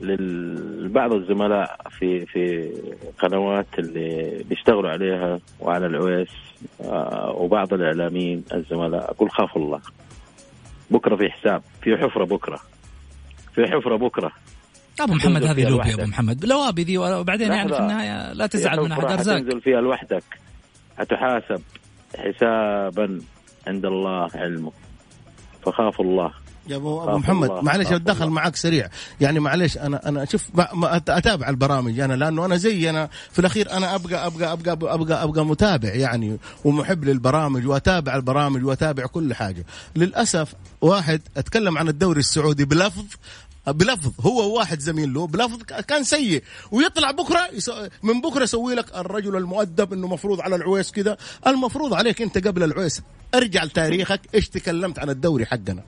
لبعض 0.00 1.12
الزملاء 1.12 1.76
في 1.90 2.26
في 2.26 2.72
قنوات 3.18 3.66
اللي 3.78 4.42
بيشتغلوا 4.48 4.90
عليها 4.90 5.38
وعلى 5.60 5.86
العويس 5.86 6.28
آه، 6.84 7.34
وبعض 7.36 7.72
الإعلاميين 7.72 8.44
الزملاء. 8.54 9.10
أقول 9.10 9.30
خافوا 9.30 9.62
الله. 9.62 9.80
بكرة 10.90 11.16
في 11.16 11.30
حساب 11.30 11.62
في 11.82 11.96
حفرة 11.96 12.24
بكرة. 12.24 12.60
في 13.54 13.66
حفرة 13.66 13.96
بكرة. 13.96 14.32
أبو 15.00 15.14
محمد 15.14 15.40
تنزل 15.40 15.46
هذه 15.48 15.54
فيها 15.54 15.70
لوبي 15.70 15.82
يا 15.82 15.86
لوحدك. 15.86 16.00
ابو 16.00 16.10
محمد. 16.10 16.44
لوابي 16.44 16.82
ذي 16.82 16.98
وبعدين 16.98 17.52
يعني 17.52 17.68
في. 17.68 17.78
النهاية 17.78 18.32
لا 18.32 18.46
تزعل 18.46 18.80
من 18.80 18.92
احد 18.92 19.04
ارزاق 19.04 19.36
حتنزل 19.36 19.60
فيها 19.60 19.80
لوحدك. 19.80 20.24
حتحاسب 20.98 21.62
حسابا 22.18 23.20
عند 23.66 23.86
الله 23.86 24.28
علمه. 24.34 24.72
فخافوا 25.62 26.04
الله. 26.04 26.32
يا 26.68 26.76
ابو 26.76 27.02
أبو 27.02 27.18
محمد 27.18 27.50
معلش 27.50 27.92
اتدخل. 27.92 28.26
معك 28.30 28.56
سريع. 28.56 28.88
يعني 29.20 29.40
معلش 29.40 29.78
أنا 29.78 30.08
أنا 30.08 30.24
شوف 30.24 30.44
أتابع 31.08 31.48
البرامج 31.48 32.00
أنا 32.00 32.14
لأنه 32.14 32.44
أنا 32.44 32.56
زي 32.56 32.90
أنا 32.90 33.08
في 33.32 33.38
الأخير 33.38 33.72
أنا 33.72 33.94
ابقى 33.94 34.26
ابقى 34.26 34.52
ابقى 34.52 34.72
ابقى 34.72 34.94
أبقى, 34.94 35.22
أبقى 35.24 35.46
متابع 35.46 35.94
يعني 35.94 36.38
ومحب 36.64 37.04
للبرامج 37.04 37.66
وأتابع 37.66 38.16
البرامج 38.16 38.64
وأتابع 38.64 39.06
كل 39.06 39.34
حاجة. 39.34 39.64
للأسف 39.96 40.54
واحد 40.80 41.20
أتكلم 41.36 41.78
عن 41.78 41.88
الدوري 41.88 42.20
السعودي 42.20 42.64
بلفظ 42.64 43.04
بلفظ 43.66 44.12
هو 44.20 44.58
واحد 44.58 44.80
زميل 44.80 45.14
له 45.14 45.26
بلفظ 45.26 45.62
كان 45.62 46.04
سيء. 46.04 46.42
ويطلع 46.70 47.10
بكرة 47.10 47.40
من 48.02 48.20
بكرة 48.20 48.42
يسوي 48.42 48.74
لك 48.74 48.96
الرجل 48.96 49.36
المؤدب 49.36 49.92
إنه 49.92 50.06
مفروض 50.08 50.40
على 50.40 50.56
العويس 50.56 50.92
كذا 50.92 51.16
المفروض 51.46 51.94
عليك 51.94 52.22
أنت 52.22 52.46
قبل 52.46 52.62
العويس. 52.62 53.02
ارجع 53.34 53.64
لتاريخك 53.64 54.20
إيش 54.34 54.48
تكلمت 54.48 54.98
عن 54.98 55.10
الدوري 55.10 55.46
حقنا. 55.46 55.82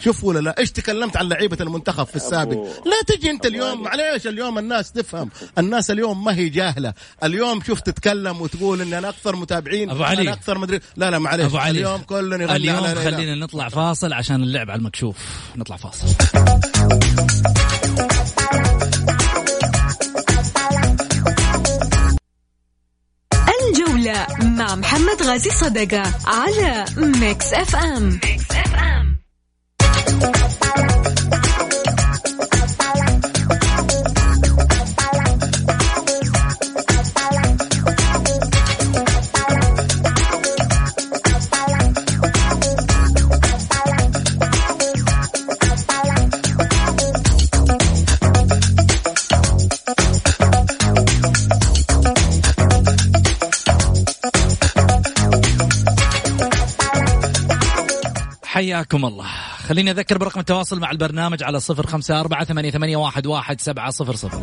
شوف 0.00 0.24
ولا 0.24 0.38
لا؟ 0.38 0.58
إيش 0.58 0.70
تكلمت 0.72 1.16
عن 1.16 1.28
لعيبة 1.28 1.56
المنتخب 1.60 2.06
في 2.06 2.16
السابق؟ 2.16 2.52
أبو- 2.54 2.86
لا 2.86 3.02
تجي 3.16 3.30
أنت 3.30 3.46
أبو 3.46 3.54
اليوم 3.54 3.88
علي. 3.88 4.02
معليش 4.02 4.26
اليوم 4.26 4.58
الناس 4.58 4.92
تفهم. 4.92 5.30
الناس 5.58 5.90
اليوم 5.90 6.24
ما 6.24 6.34
هي 6.34 6.48
جاهلة. 6.48 6.94
اليوم 7.24 7.62
شوف 7.62 7.80
تتكلم 7.80 8.40
وتقول 8.40 8.80
ان 8.80 8.94
أنا 8.94 9.08
أكثر 9.08 9.36
متابعين 9.36 9.90
أبو 9.90 10.02
علي. 10.04 10.22
أنا 10.22 10.32
أكثر 10.32 10.58
مدري 10.58 10.80
لا 10.96 11.10
لا 11.10 11.18
معليش. 11.18 11.46
أبو 11.46 11.58
علي. 11.58 11.70
اليوم 11.78 12.00
كلنا 12.02 12.56
اليوم 12.56 12.76
على 12.76 12.94
لا- 12.94 12.94
لا. 13.10 13.16
خلينا 13.16 13.34
نطلع 13.34 13.68
فاصل 13.68 14.12
عشان 14.12 14.42
اللعب 14.42 14.70
على 14.70 14.78
المكشوف. 14.78 15.16
نطلع 15.56 15.76
فاصل. 15.76 16.06
الجولة 23.68 24.26
مع 24.42 24.74
محمد 24.74 25.22
غازي 25.22 25.50
صدقة 25.50 26.02
على 26.26 26.84
Mix 26.96 27.52
FM. 27.52 28.20
حياكم 58.60 59.04
الله. 59.04 59.49
خليني 59.70 59.90
أذكر 59.90 60.18
برقم 60.18 60.40
التواصل 60.40 60.80
مع 60.80 60.90
البرنامج 60.90 61.42
على 61.42 61.60
صفر 61.60 61.86
خمسة 61.86 62.20
أربعة 62.20 62.44
ثمانية, 62.44 62.96
واحد, 62.96 63.26
واحد 63.26 63.60
سبعة 63.60 63.90
صفر 63.90 64.16
صفر. 64.16 64.40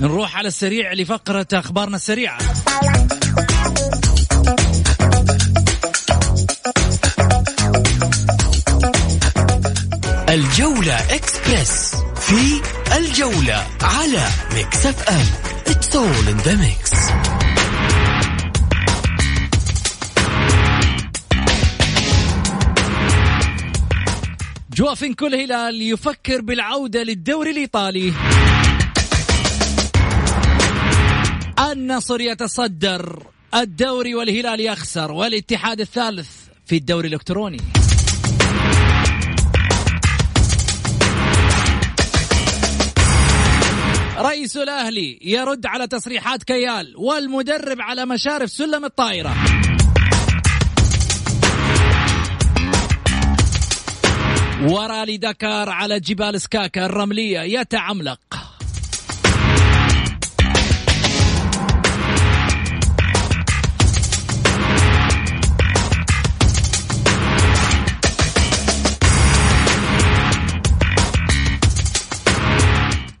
نروح 0.00 0.36
على 0.36 0.48
السريع 0.48 0.92
لفقرة 0.92 1.46
أخبارنا 1.52 1.96
السريعة. 1.96 2.38
الجولة 10.28 11.14
إكسبرس 11.14 11.94
في 12.16 12.62
الجولة 12.96 13.66
على 13.82 14.28
Mix 14.54 14.86
FM 14.86 15.26
It's 15.66 15.94
all 15.94 16.28
in 16.28 17.39
mix 24.80 25.14
كل 25.14 25.34
هلال 25.34 25.82
يفكر 25.82 26.40
بالعودة 26.40 27.02
للدوري 27.02 27.50
الإيطالي. 27.50 28.12
النصر 31.72 32.20
يتصدر 32.20 33.22
الدوري 33.54 34.14
والهلال 34.14 34.60
يخسر 34.60 35.12
والاتحاد 35.12 35.80
الثالث 35.80 36.28
في 36.66 36.76
الدوري 36.76 37.08
الإلكتروني. 37.08 37.60
رئيس 44.18 44.56
الأهلي 44.56 45.18
يرد 45.22 45.66
على 45.66 45.86
تصريحات 45.86 46.42
كيال 46.42 46.94
والمدرب 46.96 47.80
على 47.80 48.06
مشارف 48.06 48.50
سلم 48.50 48.84
الطائرة. 48.84 49.34
ورالي 54.62 55.16
دكار 55.16 55.68
على 55.68 56.00
جبال 56.00 56.40
سكاكا 56.40 56.86
الرملية 56.86 57.40
يتعملق. 57.40 58.18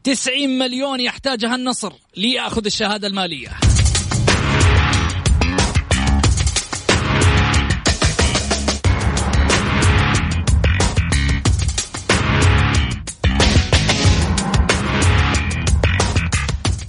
تسعين 0.04 0.58
مليون 0.58 1.00
يحتاجها 1.00 1.54
النصر 1.54 1.92
ليأخذ 2.16 2.64
الشهادة 2.64 3.08
المالية. 3.08 3.69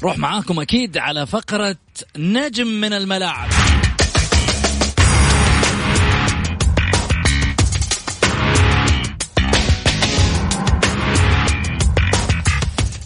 روح 0.03 0.17
معاكم 0.17 0.59
أكيد 0.59 0.97
على 0.97 1.27
فقرة 1.27 1.75
نجم 2.17 2.67
من 2.67 2.93
الملاعب. 2.93 3.49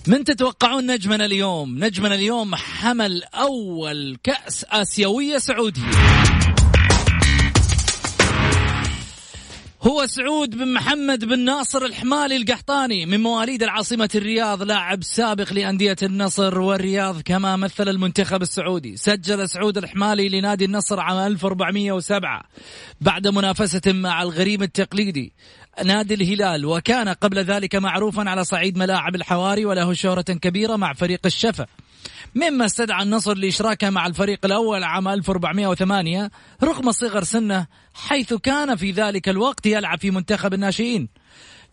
من 0.07 0.23
تتوقعون 0.23 0.91
نجمنا 0.91 1.25
اليوم؟ 1.25 1.83
نجمنا 1.83 2.15
اليوم 2.15 2.55
حمل 2.55 3.23
أول 3.33 4.17
كأس 4.23 4.65
آسيوية 4.69 5.37
سعودية 5.37 5.81
هو 9.87 10.05
سعود 10.05 10.57
بن 10.57 10.73
محمد 10.73 11.25
بن 11.25 11.39
ناصر 11.39 11.85
الحمالي 11.85 12.35
القحطاني 12.35 13.05
من 13.05 13.19
مواليد 13.19 13.63
العاصمة 13.63 14.09
الرياض 14.15 14.63
لاعب 14.63 15.03
سابق 15.03 15.53
لأندية 15.53 15.95
النصر 16.03 16.59
والرياض 16.59 17.21
كما 17.21 17.55
مثل 17.55 17.89
المنتخب 17.89 18.41
السعودي. 18.41 18.97
سجل 18.97 19.49
سعود 19.49 19.77
الحمالي 19.77 20.29
لنادي 20.29 20.65
النصر 20.65 20.99
عام 20.99 21.17
1407 21.17 22.43
بعد 23.01 23.27
منافسة 23.27 23.81
مع 23.93 24.24
الغريم 24.24 24.63
التقليدي 24.63 25.33
نادي 25.85 26.13
الهلال 26.13 26.65
وكان 26.65 27.09
قبل 27.09 27.39
ذلك 27.39 27.75
معروفا 27.75 28.29
على 28.29 28.43
صعيد 28.43 28.77
ملاعب 28.77 29.15
الحواري 29.15 29.65
وله 29.65 29.93
شهرة 29.93 30.21
كبيرة 30.21 30.75
مع 30.75 30.93
فريق 30.93 31.19
الشفا. 31.25 31.65
مما 32.35 32.65
استدعى 32.65 33.03
النصر 33.03 33.33
لإشراكه 33.33 33.89
مع 33.89 34.07
الفريق 34.07 34.39
الأول 34.46 34.83
عام 34.83 35.07
1408 35.07 36.31
رغم 36.63 36.91
صغر 36.91 37.24
سنه 37.24 37.68
حيث 37.94 38.33
كان 38.33 38.75
في 38.75 38.91
ذلك 38.91 39.29
الوقت 39.29 39.65
يلعب 39.65 40.00
في 40.00 40.11
منتخب 40.11 40.53
الناشئين. 40.53 41.09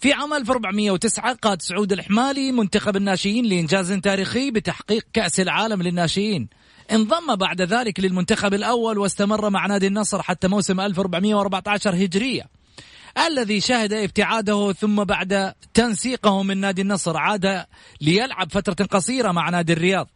في 0.01 0.13
عام 0.13 0.35
1409 0.35 1.33
قاد 1.33 1.63
سعود 1.63 1.93
الحمالي 1.93 2.53
منتخب 2.53 2.97
الناشئين 2.97 3.45
لإنجاز 3.45 3.93
تاريخي 3.93 4.51
بتحقيق 4.51 5.07
كأس 5.13 5.41
العالم 5.41 5.83
للناشئين. 5.83 6.49
انضم 6.93 7.37
بعد 7.37 7.63
ذلك 7.63 8.01
للمنتخب 8.01 8.55
الأول 8.55 8.99
واستمر 8.99 9.51
مع 9.51 9.67
نادي 9.67 9.87
النصر 9.87 10.23
حتى 10.23 10.49
موسم 10.49 10.81
1414 10.81 11.95
هجرية. 11.95 12.62
الذي 13.19 13.61
شهد 13.61 13.93
ابتعاده 13.93 14.73
ثم 14.73 15.05
بعد 15.05 15.55
تنسيقه 15.75 16.43
من 16.43 16.59
نادي 16.59 16.83
النصر 16.83 17.17
عاد 17.17 17.65
ليلعب 18.01 18.53
فترة 18.53 18.87
قصيرة 18.87 19.33
مع 19.33 19.51
نادي 19.51 19.73
الرياض 19.73 20.09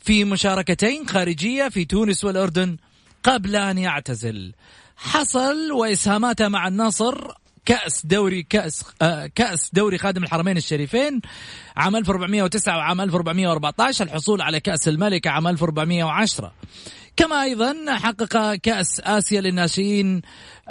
في 0.00 0.24
مشاركتين 0.24 1.08
خارجية 1.08 1.68
في 1.68 1.84
تونس 1.84 2.24
والأردن 2.24 2.76
قبل 3.22 3.56
أن 3.56 3.78
يعتزل. 3.78 4.52
حصل 4.96 5.72
وإسهاماته 5.72 6.48
مع 6.48 6.68
النصر 6.68 7.28
كأس 7.64 8.06
دوري 8.06 8.42
كأس 8.42 8.84
آه 9.02 9.26
كأس 9.26 9.70
دوري 9.72 9.98
خادم 9.98 10.24
الحرمين 10.24 10.56
الشريفين 10.56 11.20
عام 11.76 11.96
1409 11.96 12.76
وعام 12.76 13.00
1414 13.00 14.04
الحصول 14.04 14.42
على 14.42 14.60
كأس 14.60 14.88
الملك 14.88 15.26
عام 15.26 15.46
1410 15.48 16.52
كما 17.16 17.42
أيضا 17.42 17.74
حقق 17.88 18.54
كأس 18.54 19.00
آسيا 19.00 19.40
للناشئين 19.40 20.22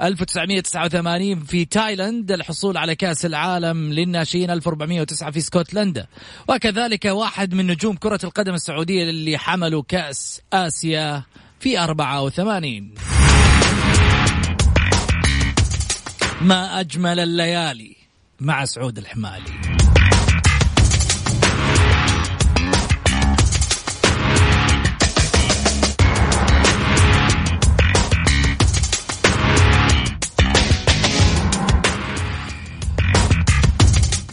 1989 0.01 1.39
في 1.43 1.65
تايلاند 1.65 2.31
الحصول 2.31 2.77
على 2.77 2.95
كأس 2.95 3.25
العالم 3.25 3.93
للناشئين 3.93 4.49
1409 4.49 5.31
في 5.31 5.37
اسكتلندا 5.39 6.07
وكذلك 6.47 7.05
واحد 7.05 7.53
من 7.53 7.67
نجوم 7.67 7.95
كرة 7.95 8.19
القدم 8.23 8.53
السعودية 8.53 9.03
اللي 9.03 9.37
حملوا 9.37 9.83
كأس 9.87 10.41
آسيا 10.53 11.23
في 11.59 11.79
84 11.79 12.93
ما 16.41 16.79
أجمل 16.79 17.19
الليالي 17.19 17.95
مع 18.39 18.65
سعود 18.65 18.97
الحمالي. 18.97 19.72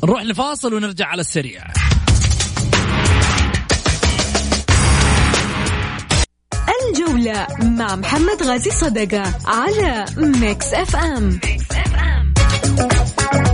نروح 0.05 0.23
لفاصل 0.23 0.75
ونرجع 0.75 1.07
على 1.07 1.21
السريع 1.21 1.65
الجولة 6.89 7.47
مع 7.63 7.97
محمد 7.97 8.43
غازي 8.43 8.71
صدقة 8.71 9.23
على 9.47 10.05
Mix 10.17 10.75
FM, 10.75 11.29
Mix 11.29 11.71
FM. 11.71 13.50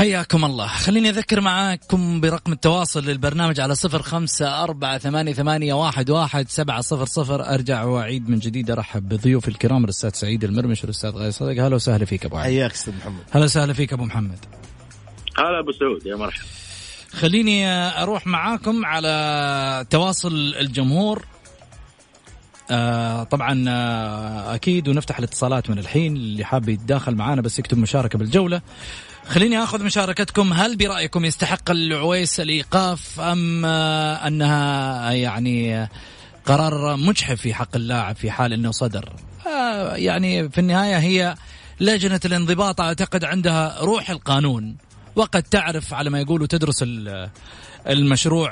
حياكم 0.00 0.44
الله. 0.44 0.66
خليني 0.66 1.08
أذكر 1.08 1.40
معاكم 1.40 2.20
برقم 2.20 2.52
التواصل 2.52 3.04
للبرنامج 3.04 3.60
على 3.60 3.74
صفر 3.74 4.02
خمسة 4.02 4.62
أربعة 4.62 4.98
ثمانية, 4.98 5.32
ثمانية 5.32 5.74
واحد, 5.74 6.10
واحد 6.10 6.48
سبعة 6.48 6.80
صفر 6.80 7.04
صفر. 7.04 7.54
أرجع 7.54 7.84
وأعيد 7.84 8.30
من 8.30 8.38
جديد. 8.38 8.70
أرحب 8.70 9.08
بضيوف 9.08 9.48
الكرام 9.48 9.84
الأستاذ 9.84 10.10
سعيد 10.10 10.44
المرمش 10.44 10.82
والأستاذ 10.82 11.10
غاي 11.10 11.30
صدق 11.30 11.64
هلا 11.64 11.74
وسهلا 11.74 12.04
فيك 12.04 12.24
أبو 12.24 12.36
علي 12.36 12.44
حياك 12.44 12.72
أستاذ 12.72 12.96
محمد. 12.96 13.22
هلا 13.30 13.44
وسهلا 13.44 13.72
فيك 13.72 13.92
أبو 13.92 14.04
محمد. 14.04 14.38
هلا 15.38 15.60
أبو 15.60 15.72
سعود 15.72 16.06
يا 16.06 16.16
مرحبا. 16.16 16.44
خليني 17.12 17.68
أروح 18.02 18.26
معاكم 18.26 18.84
على 18.84 19.86
تواصل 19.90 20.54
الجمهور. 20.60 21.24
آه 22.70 23.22
طبعا 23.22 23.64
آه 23.68 24.54
أكيد 24.54 24.88
ونفتح 24.88 25.18
الاتصالات 25.18 25.70
من 25.70 25.78
الحين 25.78 26.16
اللي 26.16 26.44
حاب 26.44 26.68
يتداخل 26.68 27.14
معنا 27.14 27.42
بس 27.42 27.58
يكتب 27.58 27.78
مشاركة 27.78 28.18
بالجولة. 28.18 28.62
خليني 29.28 29.62
آخذ 29.62 29.84
مشاركتكم 29.84 30.52
هل 30.52 30.76
برأيكم 30.76 31.24
يستحق 31.24 31.70
العويس 31.70 32.40
الإيقاف 32.40 33.20
أم 33.20 33.64
أنها 33.64 35.12
يعني 35.12 35.88
قرار 36.44 36.96
مجحف 36.96 37.40
في 37.40 37.54
حق 37.54 37.76
اللاعب 37.76 38.16
في 38.16 38.30
حال 38.30 38.52
إنه 38.52 38.70
صدر؟ 38.70 39.12
آه 39.46 39.96
يعني 39.96 40.48
في 40.48 40.58
النهاية 40.58 40.98
هي 40.98 41.34
لجنة 41.80 42.20
الانضباط 42.24 42.80
أعتقد 42.80 43.24
عندها 43.24 43.78
روح 43.80 44.10
القانون 44.10 44.76
وقد 45.16 45.42
تعرف 45.42 45.94
على 45.94 46.10
ما 46.10 46.20
يقولوا 46.20 46.46
تدرس 46.46 46.84
المشروع 47.86 48.48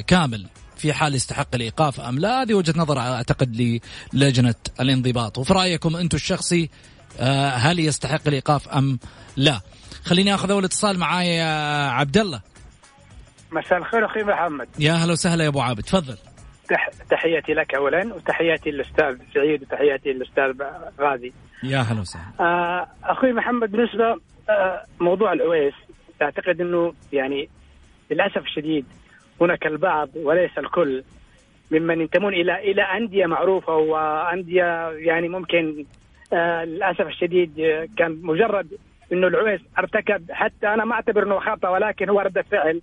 كامل 0.00 0.46
في 0.76 0.92
حال 0.92 1.14
يستحق 1.14 1.48
الإيقاف 1.54 2.00
أم 2.00 2.18
لا. 2.18 2.42
هذه 2.42 2.54
وجهة 2.54 2.74
نظر 2.76 2.98
أعتقد 2.98 3.80
للجنة 4.12 4.54
الانضباط. 4.80 5.38
وفي 5.38 5.52
رأيكم 5.52 5.96
أنتم 5.96 6.16
الشخصي 6.16 6.70
آه، 7.18 7.50
هل 7.50 7.78
يستحق 7.78 8.20
الإيقاف 8.26 8.68
أم 8.68 8.98
لا؟ 9.36 9.60
خليني 10.04 10.34
آخذ 10.34 10.50
أول 10.50 10.64
اتصال 10.64 10.98
معايا 10.98 11.44
عبد 11.90 12.16
الله 12.16 12.40
مساء 13.52 13.78
الخير 13.78 14.06
أخي 14.06 14.22
محمد. 14.22 14.68
يا 14.78 14.92
هلا 14.92 15.12
وسهلا 15.12 15.44
يا 15.44 15.48
أبو 15.48 15.60
عابد 15.60 15.82
تفضل. 15.82 16.16
تح... 16.68 16.88
تحياتي 17.10 17.52
لك 17.52 17.74
اولا 17.74 18.14
وتحياتي 18.14 18.70
للأستاذ 18.70 19.16
سعيد 19.34 19.62
وتحياتي 19.62 20.12
للأستاذ 20.12 20.52
غازي. 21.00 21.32
يا 21.62 21.78
هلا 21.78 22.00
وسهلا. 22.00 22.24
آه 22.40 22.86
أخوي 23.04 23.32
محمد 23.32 23.70
بالنسبة 23.72 24.20
آه 24.50 24.84
موضوع 25.00 25.32
العويس 25.32 25.74
أعتقد 26.22 26.60
إنه 26.60 26.92
يعني 27.12 27.48
للأسف 28.10 28.38
الشديد 28.38 28.86
هناك 29.40 29.66
البعض 29.66 30.08
وليس 30.16 30.58
الكل 30.58 31.04
ممن 31.70 32.00
ينتمون 32.00 32.34
إلى 32.34 32.70
إلى 32.72 32.82
أندية 32.82 33.26
معروفة 33.26 33.72
وأندية 33.76 34.88
يعني 34.90 35.28
ممكن 35.28 35.84
آه 36.32 36.64
للأسف 36.64 37.00
الشديد 37.06 37.54
كان 37.98 38.18
مجرد 38.22 38.66
إنه 39.12 39.26
العويس 39.26 39.60
ارتكب 39.78 40.32
حتى 40.32 40.68
أنا 40.68 40.84
ما 40.84 40.94
أعتبر 40.94 41.22
إنه 41.22 41.38
خطأ 41.38 41.68
ولكن 41.68 42.08
هو 42.08 42.20
رده 42.20 42.42
فعل. 42.42 42.82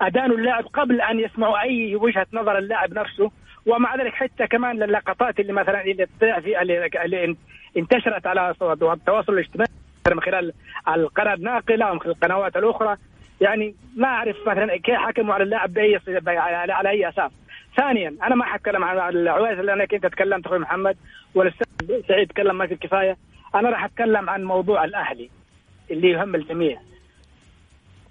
أدانوا 0.00 0.36
اللاعب 0.36 0.64
قبل 0.66 1.00
أن 1.00 1.20
يسمعوا 1.20 1.60
أي 1.60 1.96
وجهة 1.96 2.26
نظر 2.32 2.58
اللاعب 2.58 2.92
نفسه 2.92 3.30
ومع 3.66 3.96
ذلك 3.96 4.12
حتى 4.14 4.46
كمان 4.46 4.82
اللقطات 4.82 5.40
اللي 5.40 5.52
مثلا 5.52 5.84
اللي 5.84 6.06
في 6.20 6.62
اللي 6.62 7.36
انتشرت 7.76 8.26
على 8.26 8.54
التواصل 8.82 9.32
الاجتماعي 9.32 9.68
من 10.10 10.20
خلال 10.20 10.52
القناة 10.88 11.34
الناقلة 11.34 11.90
ومن 11.90 12.00
خلال 12.00 12.14
القنوات 12.14 12.56
الأخرى. 12.56 12.96
يعني 13.40 13.74
ما 13.96 14.08
أعرف 14.08 14.36
مثلا 14.46 14.76
كيف 14.76 14.94
حكموا 14.94 15.34
على 15.34 15.44
اللاعب 15.44 15.72
بأي 15.72 16.00
على 16.70 16.90
أي 16.90 17.08
أساس. 17.08 17.30
ثانيا 17.76 18.14
أنا 18.22 18.34
ما 18.34 18.44
حتكلم 18.44 18.84
عن 18.84 19.08
العويس 19.08 19.58
لأنك 19.58 19.94
أنت 19.94 20.06
تكلمت 20.06 20.46
أخوي 20.46 20.58
محمد 20.58 20.96
والأستاذ 21.34 21.66
سعيد 22.08 22.28
تكلم 22.28 22.58
ما 22.58 22.66
في 22.66 22.74
الكفاية. 22.74 23.16
أنا 23.54 23.70
راح 23.70 23.84
أتكلم 23.84 24.30
عن 24.30 24.44
موضوع 24.44 24.84
الأهلي 24.84 25.30
اللي 25.90 26.08
يهم 26.10 26.34
الجميع. 26.34 26.80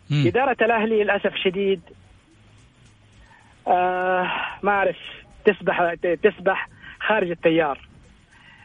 مم. 0.09 0.23
إدارة 0.27 0.57
الأهلي 0.61 1.03
للأسف 1.03 1.33
الشديد 1.33 1.81
آه 3.67 4.31
ما 4.63 4.71
أعرف 4.71 4.97
تسبح 5.45 5.93
تسبح 6.23 6.69
خارج 6.99 7.29
التيار 7.31 7.87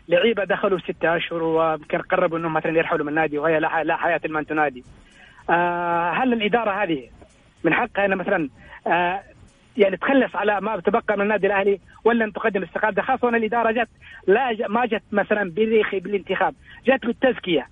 لعيبة 0.09 0.45
دخلوا 0.45 0.79
ستة 0.79 1.17
أشهر 1.17 1.43
ويمكن 1.43 1.99
قربوا 1.99 2.39
أنهم 2.39 2.53
مثلا 2.53 2.79
يرحلوا 2.79 3.03
من 3.03 3.09
النادي 3.09 3.39
وهي 3.39 3.61
لا 3.61 3.97
حياة 3.97 4.21
لمن 4.25 4.47
تنادي 4.47 4.85
آه 5.51 6.11
هل 6.11 6.33
الإدارة 6.33 6.83
هذه 6.83 7.09
من 7.65 7.75
حقها 7.75 8.05
أن 8.05 8.17
مثلا 8.17 8.49
آه 8.87 9.23
يعني 9.77 9.97
تخلص 9.97 10.37
على 10.37 10.61
ما 10.61 10.81
تبقى 10.81 11.17
من 11.17 11.23
النادي 11.23 11.47
الأهلي 11.47 11.81
ولا 12.05 12.25
أن 12.25 12.33
تقدم 12.33 12.63
استقالته 12.63 13.03
خاصة 13.03 13.29
إن 13.29 13.35
الإدارة 13.35 13.73
جت 13.73 13.89
لا 14.27 14.53
ج... 14.53 14.63
ما 14.69 14.87
جت 14.87 15.03
مثلا 15.13 15.51
بالانتخاب 15.51 16.55
جت 16.87 17.07
بالتزكية 17.07 17.69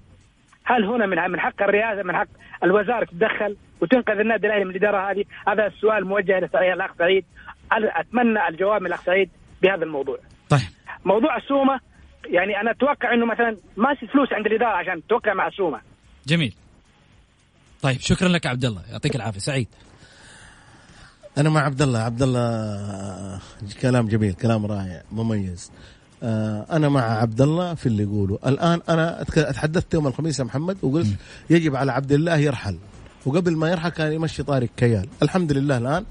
هل 0.65 0.85
هنا 0.85 1.07
من 1.07 1.31
من 1.31 1.41
حق 1.41 1.63
الرئاسه 1.63 2.03
من 2.03 2.17
حق 2.17 2.29
الوزارة 2.65 3.05
تتدخل 3.05 3.57
وتنقذ 3.81 4.19
النادي 4.19 4.47
الأهلي 4.47 4.65
من 4.65 4.71
الإدارة 4.71 5.11
هذه؟ 5.11 5.25
هذا 5.49 5.67
السؤال 5.67 6.07
موجه 6.07 6.39
للاخ 6.39 6.91
سعيد 6.99 7.25
أتمنى 7.73 8.49
الجواب 8.49 8.81
من 8.81 8.87
الأخ 8.87 9.03
سعيد 9.03 9.31
بهذا 9.63 9.85
الموضوع. 9.85 10.19
طيب 10.49 10.61
موضوع 11.05 11.37
السومة 11.37 11.81
يعني 12.27 12.61
أنا 12.61 12.71
أتوقع 12.71 13.15
إنه 13.15 13.27
مثلا 13.27 13.57
ما 13.77 13.95
في 13.95 14.07
فلوس 14.07 14.33
عند 14.33 14.47
الإدارة 14.47 14.77
عشان 14.77 15.07
توقع 15.07 15.35
مع 15.35 15.47
السومة. 15.47 15.81
جميل. 16.27 16.55
طيب 17.83 18.01
شكرا 18.01 18.29
لك 18.29 18.47
عبد 18.47 18.65
الله 18.65 18.83
يعطيك 18.93 19.17
العافية 19.17 19.39
سعيد. 19.39 19.69
أنا 21.39 21.49
مع 21.51 21.61
عبد 21.61 21.83
الله 21.83 21.99
عبد 21.99 22.23
الله 22.23 23.39
كلام 23.83 24.09
جميل 24.09 24.33
كلام 24.33 24.67
رائع 24.67 25.03
مميز. 25.13 25.71
آه، 26.23 26.67
أنا 26.71 26.89
مع 26.89 27.01
عبد 27.01 27.41
الله 27.41 27.75
في 27.75 27.87
اللي 27.87 28.03
يقوله 28.03 28.39
الآن 28.47 28.81
أنا 28.89 29.23
تحدثت 29.53 29.95
يوم 29.95 30.07
الخميس 30.07 30.39
يا 30.39 30.45
محمد 30.45 30.77
وقلت 30.83 31.17
يجب 31.51 31.77
على 31.77 31.93
عبد 31.93 32.13
الله 32.13 32.37
يرحل. 32.37 32.79
وقبل 33.27 33.57
ما 33.57 33.71
يرحل 33.71 33.89
كان 33.89 34.13
يمشي 34.13 34.43
طارق 34.43 34.69
كيال. 34.77 35.07
الحمد 35.23 35.53
لله 35.53 35.79
الآن 35.79 36.05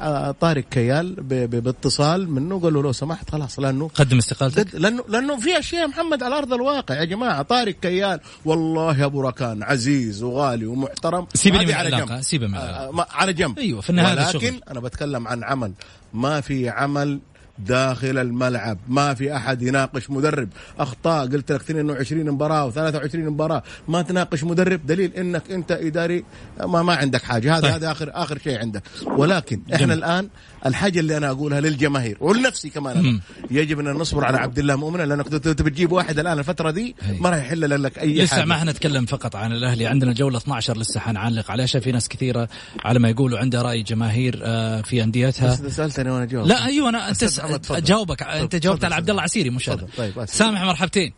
آه، 0.00 0.30
طارق 0.30 0.64
كيال 0.70 1.14
باتصال 1.46 2.30
منه 2.30 2.60
قال 2.60 2.74
له 2.74 2.82
لو 2.82 2.92
سمحت 2.92 3.30
خلاص 3.30 3.58
لأنه 3.58 3.90
قدم 3.94 4.18
استقالتك؟ 4.18 4.74
لأنه 4.74 5.04
لأنه 5.08 5.40
في 5.40 5.58
أشياء 5.58 5.88
محمد 5.88 6.22
على 6.22 6.38
أرض 6.38 6.52
الواقع 6.52 6.94
يا 6.94 7.04
جماعة. 7.04 7.42
طارق 7.42 7.74
كيال 7.74 8.20
والله 8.44 8.98
يا 8.98 9.04
أبو 9.04 9.20
ركان 9.20 9.62
عزيز 9.62 10.22
وغالي 10.22 10.66
ومحترم. 10.66 11.26
سيبني 11.34 11.66
من 11.66 11.72
على 11.72 11.90
جنب. 11.90 12.20
سيبني 12.20 12.48
من 12.48 12.54
آه 12.54 13.06
على 13.10 13.32
جنب. 13.32 13.58
أيوه 13.58 13.80
في 13.80 13.90
النهاية 13.90 14.26
ولكن 14.26 14.60
أنا 14.70 14.80
بتكلم 14.80 15.28
عن 15.28 15.44
عمل. 15.44 15.72
ما 16.14 16.40
في 16.40 16.68
عمل 16.68 17.20
داخل 17.58 18.18
الملعب. 18.18 18.78
ما 18.88 19.14
في 19.14 19.36
أحد 19.36 19.62
يناقش 19.62 20.10
مدرب. 20.10 20.48
أخطاء 20.78 21.26
قلت 21.26 21.52
لك 21.52 21.60
22 21.60 22.30
مباراة 22.30 22.70
و23 22.70 23.14
مباراة. 23.14 23.62
ما 23.88 24.02
تناقش 24.02 24.44
مدرب. 24.44 24.86
دليل 24.86 25.12
إنك 25.14 25.50
أنت 25.50 25.72
إداري. 25.72 26.24
ما 26.60 26.82
ما 26.82 26.94
عندك 26.94 27.22
حاجة. 27.22 27.52
هذا 27.56 27.62
طيب. 27.62 27.72
هذا 27.72 27.90
اخر 27.92 28.10
آخر 28.14 28.38
شيء 28.38 28.58
عندك 28.58 28.82
ولكن 29.06 29.60
إحنا 29.74 29.86
جميل. 29.86 29.98
الآن 29.98 30.28
الحاجة 30.66 31.00
اللي 31.00 31.16
أنا 31.16 31.30
أقولها 31.30 31.60
للجماهير 31.60 32.16
ولنفسي 32.20 32.68
كمان 32.68 32.96
أنا. 32.96 33.20
يجب 33.50 33.80
أن 33.80 33.86
نصبر 33.86 34.24
على 34.24 34.36
عبد 34.36 34.58
الله 34.58 34.76
مؤمن 34.76 35.00
لأنك 35.00 35.28
بتجيب 35.44 35.92
واحد 35.92 36.18
الآن 36.18 36.38
الفترة 36.38 36.70
دي 36.70 36.96
ما 37.20 37.30
راح 37.30 37.38
يحل 37.38 37.82
لك 37.82 37.98
أي 37.98 38.14
لسه 38.14 38.36
حاجة. 38.36 38.44
ما 38.44 38.54
حنتكلم 38.54 39.06
فقط 39.06 39.36
عن 39.36 39.52
الأهلي. 39.52 39.86
عندنا 39.86 40.12
جولة 40.12 40.38
12 40.38 40.78
لسه 40.78 41.00
حنعلق 41.00 41.50
عليها. 41.50 41.66
في 41.66 41.92
ناس 41.92 42.08
كثيرة 42.08 42.48
على 42.84 42.98
ما 42.98 43.08
يقولوا 43.08 43.38
عندها 43.38 43.62
رأي 43.62 43.82
جماهير 43.82 44.40
آه، 44.44 44.80
في 44.80 45.02
أنديتها. 45.02 45.46
بس 45.52 45.76
سألتني 45.76 46.10
وأنا 46.10 46.24
جاوب 46.24 46.46
لا 46.46 46.66
أيوه 46.66 46.88
أنا 46.88 47.12
أنت 47.54 47.72
جاوبك 47.72 48.22
أنت 48.22 48.56
جاوبت 48.56 48.84
على 48.84 48.94
عبد 48.94 49.10
الله 49.10 49.22
عسيري 49.22 49.50
مش 49.50 49.70
أنا 49.70 49.88
طيب 49.96 50.24
سامح 50.24 50.62
مرحبتين. 50.62 51.12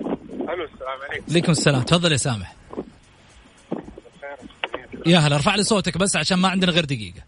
ألو 0.00 0.64
السلام 0.64 1.00
عليكم. 1.10 1.24
عليكم 1.30 1.52
السلام. 1.52 1.82
تفضل 1.82 2.12
يا 2.12 2.16
سامح. 2.16 2.54
يا 5.06 5.18
هلا 5.18 5.36
ارفع 5.36 5.54
لي 5.54 5.62
صوتك 5.62 5.98
بس 5.98 6.16
عشان 6.16 6.38
ما 6.38 6.48
عندنا 6.48 6.72
غير 6.72 6.84
دقيقة. 6.84 7.22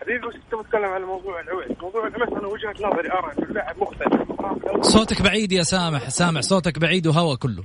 حبيبي 0.00 0.26
وش 0.26 0.34
تبغى 0.50 0.64
تتكلم 0.64 0.84
عن 0.84 1.02
موضوع 1.02 1.40
العويس 1.40 1.70
موضوع 1.82 2.06
العويس 2.06 2.32
أنا 2.32 2.46
وجهة 2.46 2.74
نظري 2.86 3.12
ارى 3.12 3.32
انه 3.38 3.48
اللاعب 3.48 3.78
مختلف. 3.78 4.86
صوتك 4.86 5.22
بعيد 5.22 5.52
يا 5.52 5.62
سامح. 5.62 6.08
سامح 6.08 6.40
صوتك 6.40 6.78
بعيد 6.78 7.06
وهوا 7.06 7.34
كله. 7.34 7.64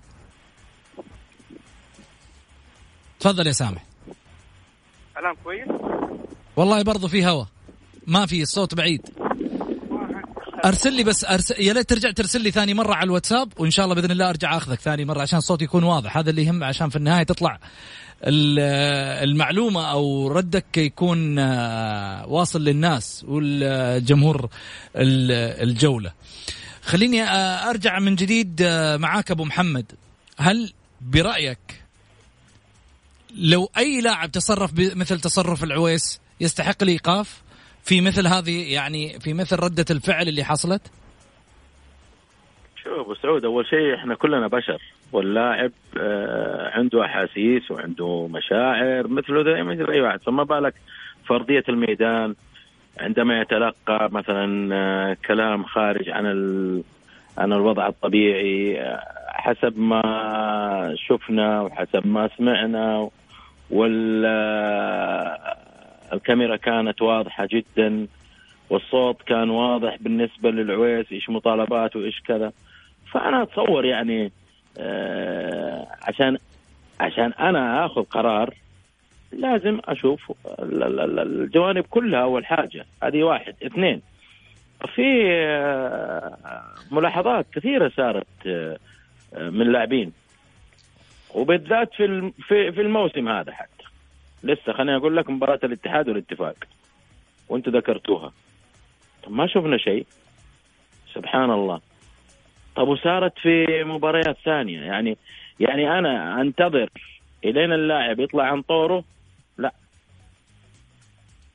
تفضل 3.20 3.48
يا 3.48 3.52
سامح. 3.52 3.86
الان 5.18 5.36
كويس؟ 5.44 5.68
والله 6.56 6.84
برضو 6.84 7.08
في 7.08 7.26
هوا. 7.26 7.46
ما 8.08 8.26
في 8.26 8.41
الصوت 8.41 8.76
بعيد. 8.76 9.02
أرسل 10.65 10.94
لي 10.94 11.04
بس 11.04 11.26
ارسل 11.26 11.62
يا 11.62 11.74
ليت 11.74 11.89
ترجع 11.89 12.12
ترسل 12.12 12.41
لي 12.41 12.52
ثاني 12.52 12.74
مرة 12.74 12.94
على 12.94 13.06
الواتساب 13.06 13.54
وإن 13.58 13.72
شاء 13.72 13.86
الله 13.86 13.96
بإذن 13.96 14.12
الله 14.12 14.30
أرجع 14.30 14.58
أخذك 14.58 14.80
ثاني 14.80 15.06
مرة 15.06 15.22
عشان 15.22 15.38
الصوت 15.38 15.62
يكون 15.62 15.84
واضح. 15.84 16.18
هذا 16.18 16.30
اللي 16.30 16.46
يهم 16.46 16.63
عشان 16.63 16.89
في 16.89 16.96
النهاية 16.96 17.24
تطلع 17.24 17.60
المعلومة 18.24 19.91
أو 19.91 20.28
ردك 20.28 20.78
يكون 20.78 21.39
آه، 21.39 22.28
واصل 22.28 22.63
للناس 22.63 23.26
والجمهور 23.28 24.50
الجولة. 24.96 26.12
خليني 26.82 27.24
آه، 27.24 27.70
أرجع 27.70 28.00
من 28.00 28.15
جديد 28.15 28.62
آه، 28.62 28.98
معاك 28.98 29.32
أبو 29.32 29.44
محمد. 29.44 29.86
هل 30.38 30.74
برأيك 31.02 31.84
لو 33.36 33.70
أي 33.78 34.02
لاعب 34.02 34.32
تصرف 34.32 34.72
مثل 34.76 35.20
تصرف 35.20 35.63
العويس 35.63 36.20
يستحق 36.41 36.84
الإيقاف؟ 36.84 37.44
في 37.86 38.02
مثل 38.02 38.28
هذه 38.28 38.74
يعني 38.74 39.19
في 39.19 39.34
مثل 39.34 39.56
ردة 39.60 39.86
الفعل 39.91 40.28
اللي 40.28 40.43
حصلت؟ 40.43 40.91
شوف 42.84 42.93
أبو 43.00 43.15
سعود 43.15 43.45
أول 43.45 43.65
شيء 43.67 43.95
إحنا 43.95 44.15
كلنا 44.15 44.48
بشر 44.48 44.82
واللاعب 45.12 45.71
آه 46.00 46.69
عنده 46.69 47.06
أحاسيس 47.06 47.71
وعنده 47.71 48.28
مشاعر 48.32 49.08
مثله 49.08 49.43
زي 49.43 49.63
مثل 49.63 49.91
أي 49.91 50.02
واحد 50.02 50.21
فما 50.21 50.43
بالك 50.43 50.74
فرضية 51.26 51.63
الميدان 51.69 52.36
عندما 53.00 53.41
يتلقى 53.41 54.10
مثلا 54.12 54.76
آه 54.76 55.17
كلام 55.28 55.63
خارج 55.63 56.10
عن 56.10 56.26
عن 57.38 57.54
الوضع 57.54 57.88
الطبيعي 57.88 58.82
آه 58.82 59.02
حسب 59.28 59.80
ما 59.80 60.95
شفنا 61.08 61.62
وحسب 61.62 62.08
ما 62.08 62.30
سمعنا 62.38 63.10
وال 63.69 64.26
الكاميرا 66.15 66.56
كانت 66.56 67.01
واضحة 67.01 67.47
جدا 67.51 68.08
والصوت 68.69 69.21
كان 69.21 69.49
واضح 69.49 69.97
بالنسبة 69.99 70.51
للعويس 70.51 71.12
إيش 71.12 71.30
مطالباته 71.30 71.99
وإيش 71.99 72.21
كذا. 72.21 72.51
فأنا 73.12 73.43
أتصور 73.43 73.86
يعني 73.86 74.32
آه 74.78 75.88
عشان 76.08 76.38
عشان 76.99 77.34
أنا 77.39 77.86
آخذ 77.86 78.04
قرار 78.04 78.54
لازم 79.32 79.80
أشوف 79.86 80.32
الجوانب 80.60 81.86
كلها 81.89 82.21
اول 82.21 82.45
حاجة 82.45 82.86
هذه 83.04 83.23
واحد. 83.23 83.56
اثنين 83.65 84.01
في 84.95 85.25
آه، 85.32 86.63
ملاحظات 86.91 87.45
كثيرة 87.54 87.91
صارت 87.97 88.28
آه، 88.47 88.78
من 89.34 89.71
لاعبين. 89.71 90.12
وبالذات 91.34 91.93
في 91.93 92.32
في 92.47 92.82
الموسم 92.82 93.30
هذا 93.30 93.51
حتى. 93.51 93.74
لسه 94.45 94.73
خليني 94.73 94.95
أقول 94.95 95.17
لك 95.17 95.29
مباراة 95.29 95.60
الاتحاد 95.63 96.10
والاتفاق. 96.10 96.55
وأنتم 97.49 97.71
ذكرتوها. 97.71 98.31
طب 99.23 99.31
ما 99.31 99.47
شفنا 99.47 99.77
شيء. 99.77 100.05
سبحان 101.13 101.51
الله. 101.51 101.81
طب 102.75 102.88
وصارت 102.88 103.39
في 103.39 103.84
مباريات 103.84 104.38
ثانية. 104.45 104.81
يعني 104.81 105.17
يعني 105.60 105.99
أنا 105.99 106.41
أنتظر 106.41 106.89
إلين 107.45 107.73
اللاعب 107.73 108.19
يطلع 108.19 108.43
عن 108.43 108.62
طوره. 108.62 109.03
لا. 109.58 109.73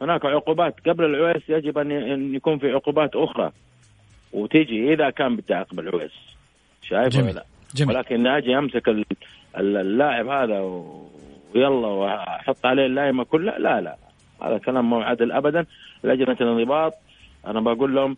هناك 0.02 0.24
عقوبات. 0.24 0.88
قبل 0.88 1.04
العويس 1.04 1.42
يجب 1.48 1.78
أن 1.78 2.34
يكون 2.34 2.58
في 2.58 2.72
عقوبات 2.72 3.16
أخرى. 3.16 3.52
وتيجي 4.32 4.92
إذا 4.92 5.10
كان 5.10 5.36
بدي 5.36 5.54
اعاقب 5.54 5.80
العويس. 5.80 6.12
شايف 6.82 7.08
جميل. 7.08 7.24
ولا 7.24 7.34
لا؟ 7.34 7.44
جميل. 7.74 7.96
ولكن 7.96 8.26
أجي 8.26 8.58
أمسك 8.58 8.88
ال- 8.88 9.04
ال- 9.56 9.76
اللاعب 9.76 10.28
هذا 10.28 10.60
ويلا 11.54 11.86
وأحط 11.86 12.66
عليه 12.66 12.86
اللايمه 12.86 13.24
كلها؟ 13.24 13.58
لا 13.58 13.80
لا. 13.80 13.96
هذا 14.42 14.58
كلام 14.58 14.90
مو 14.90 15.00
عادل 15.00 15.32
ابدا. 15.32 15.66
لجنة 16.04 16.36
الانضباط 16.40 16.94
أنا 17.46 17.60
بقول 17.60 17.94
لهم 17.94 18.16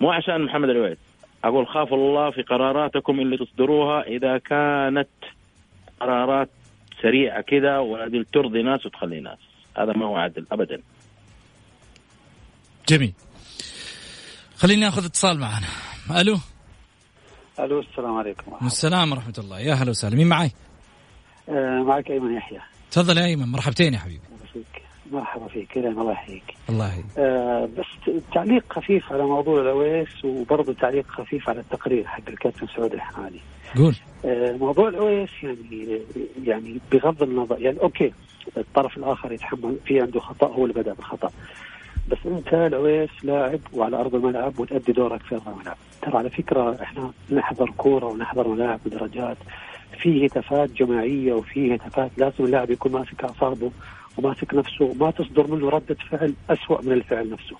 مو 0.00 0.10
عشان 0.12 0.44
محمد 0.44 0.68
العويس 0.68 0.98
أقول 1.44 1.66
خافوا 1.66 1.96
الله 1.96 2.30
في 2.30 2.42
قراراتكم 2.42 3.20
اللي 3.20 3.36
تصدروها 3.36 4.02
إذا 4.02 4.38
كانت 4.38 5.08
قرارات 6.00 6.48
سريعة 7.02 7.40
كذا 7.40 7.78
وهذه 7.78 8.24
ترضي 8.32 8.62
ناس 8.62 8.86
وتخلي 8.86 9.20
ناس. 9.20 9.38
هذا 9.78 9.92
ما 9.92 10.06
هو 10.06 10.16
عادل 10.16 10.46
ابدا. 10.52 10.82
جميل. 12.88 13.12
خليني 14.56 14.88
آخذ 14.88 15.04
اتصال 15.04 15.38
معنا. 15.38 15.66
ألو؟ 16.20 16.38
ألو 17.60 17.80
السلام 17.80 18.16
عليكم. 18.16 18.66
السلام 18.66 19.12
ورحمة 19.12 19.34
الله. 19.38 19.60
يا 19.60 19.74
هلا 19.74 19.90
وسهلا. 19.90 20.16
مين 20.16 20.28
معي 20.28 20.50
معك 21.86 22.10
أيمن 22.10 22.34
يحيى. 22.34 22.60
تفضل 22.90 23.18
يا 23.18 23.24
أيمن 23.24 23.46
مرحبتين 23.46 23.94
يا 23.94 23.98
حبيبي. 23.98 24.20
فيك. 24.52 24.82
مرحبا 25.12 25.48
فيك 25.48 25.72
كريم 25.72 26.00
الله 26.00 26.12
يحييك. 26.12 26.42
الله 26.68 26.88
يحييك. 26.88 27.06
آه 27.18 27.68
بس 27.78 28.14
تعليق 28.34 28.64
خفيف 28.72 29.12
على 29.12 29.22
موضوع 29.22 29.60
الأويس 29.60 30.24
وبرضه 30.24 30.72
تعليق 30.72 31.06
خفيف 31.08 31.48
على 31.48 31.60
التقرير 31.60 32.06
حق 32.06 32.28
الكابتن 32.28 32.66
سعود 32.66 32.92
الحمادي 32.92 33.40
قول. 33.76 33.96
آه 34.24 34.52
موضوع 34.52 34.88
الأويس 34.88 35.30
يعني 35.42 36.00
يعني 36.44 36.80
بغض 36.92 37.22
النظر 37.22 37.60
يعني 37.60 37.80
okay 37.80 38.12
الطرف 38.56 38.96
الآخر 38.96 39.32
يتحمل 39.32 39.76
في 39.84 40.00
عنده 40.00 40.20
خطأ 40.20 40.46
هو 40.46 40.62
اللي 40.62 40.74
بدأ 40.74 40.92
بالخطأ. 40.92 41.30
بس 42.08 42.18
أنت 42.26 42.54
الأويس 42.54 43.10
لاعب 43.22 43.60
وعلى 43.72 43.96
أرض 43.96 44.14
الملعب 44.14 44.60
وتأدي 44.60 44.92
دورك 44.92 45.22
في 45.22 45.34
أرض 45.34 45.48
الملعب. 45.48 45.76
ترى 46.02 46.18
على 46.18 46.30
فكرة 46.30 46.82
إحنا 46.82 47.12
نحضر 47.30 47.70
كورة 47.70 48.06
ونحضر 48.06 48.48
ملاعب 48.48 48.80
ودرجات. 48.86 49.36
في 49.98 50.26
هتافات 50.26 50.70
جماعية 50.70 51.32
وفي 51.32 51.74
هتافات 51.74 52.10
لازم 52.16 52.44
اللاعب 52.44 52.70
يكون 52.70 52.92
ماسك 52.92 53.24
اعصابه 53.24 53.70
وماسك 54.18 54.54
نفسه 54.54 54.94
ما 55.00 55.10
تصدر 55.10 55.46
منه 55.46 55.68
ردة 55.68 55.96
فعل 56.10 56.34
أسوأ 56.50 56.82
من 56.82 56.92
الفعل 56.92 57.30
نفسه. 57.30 57.56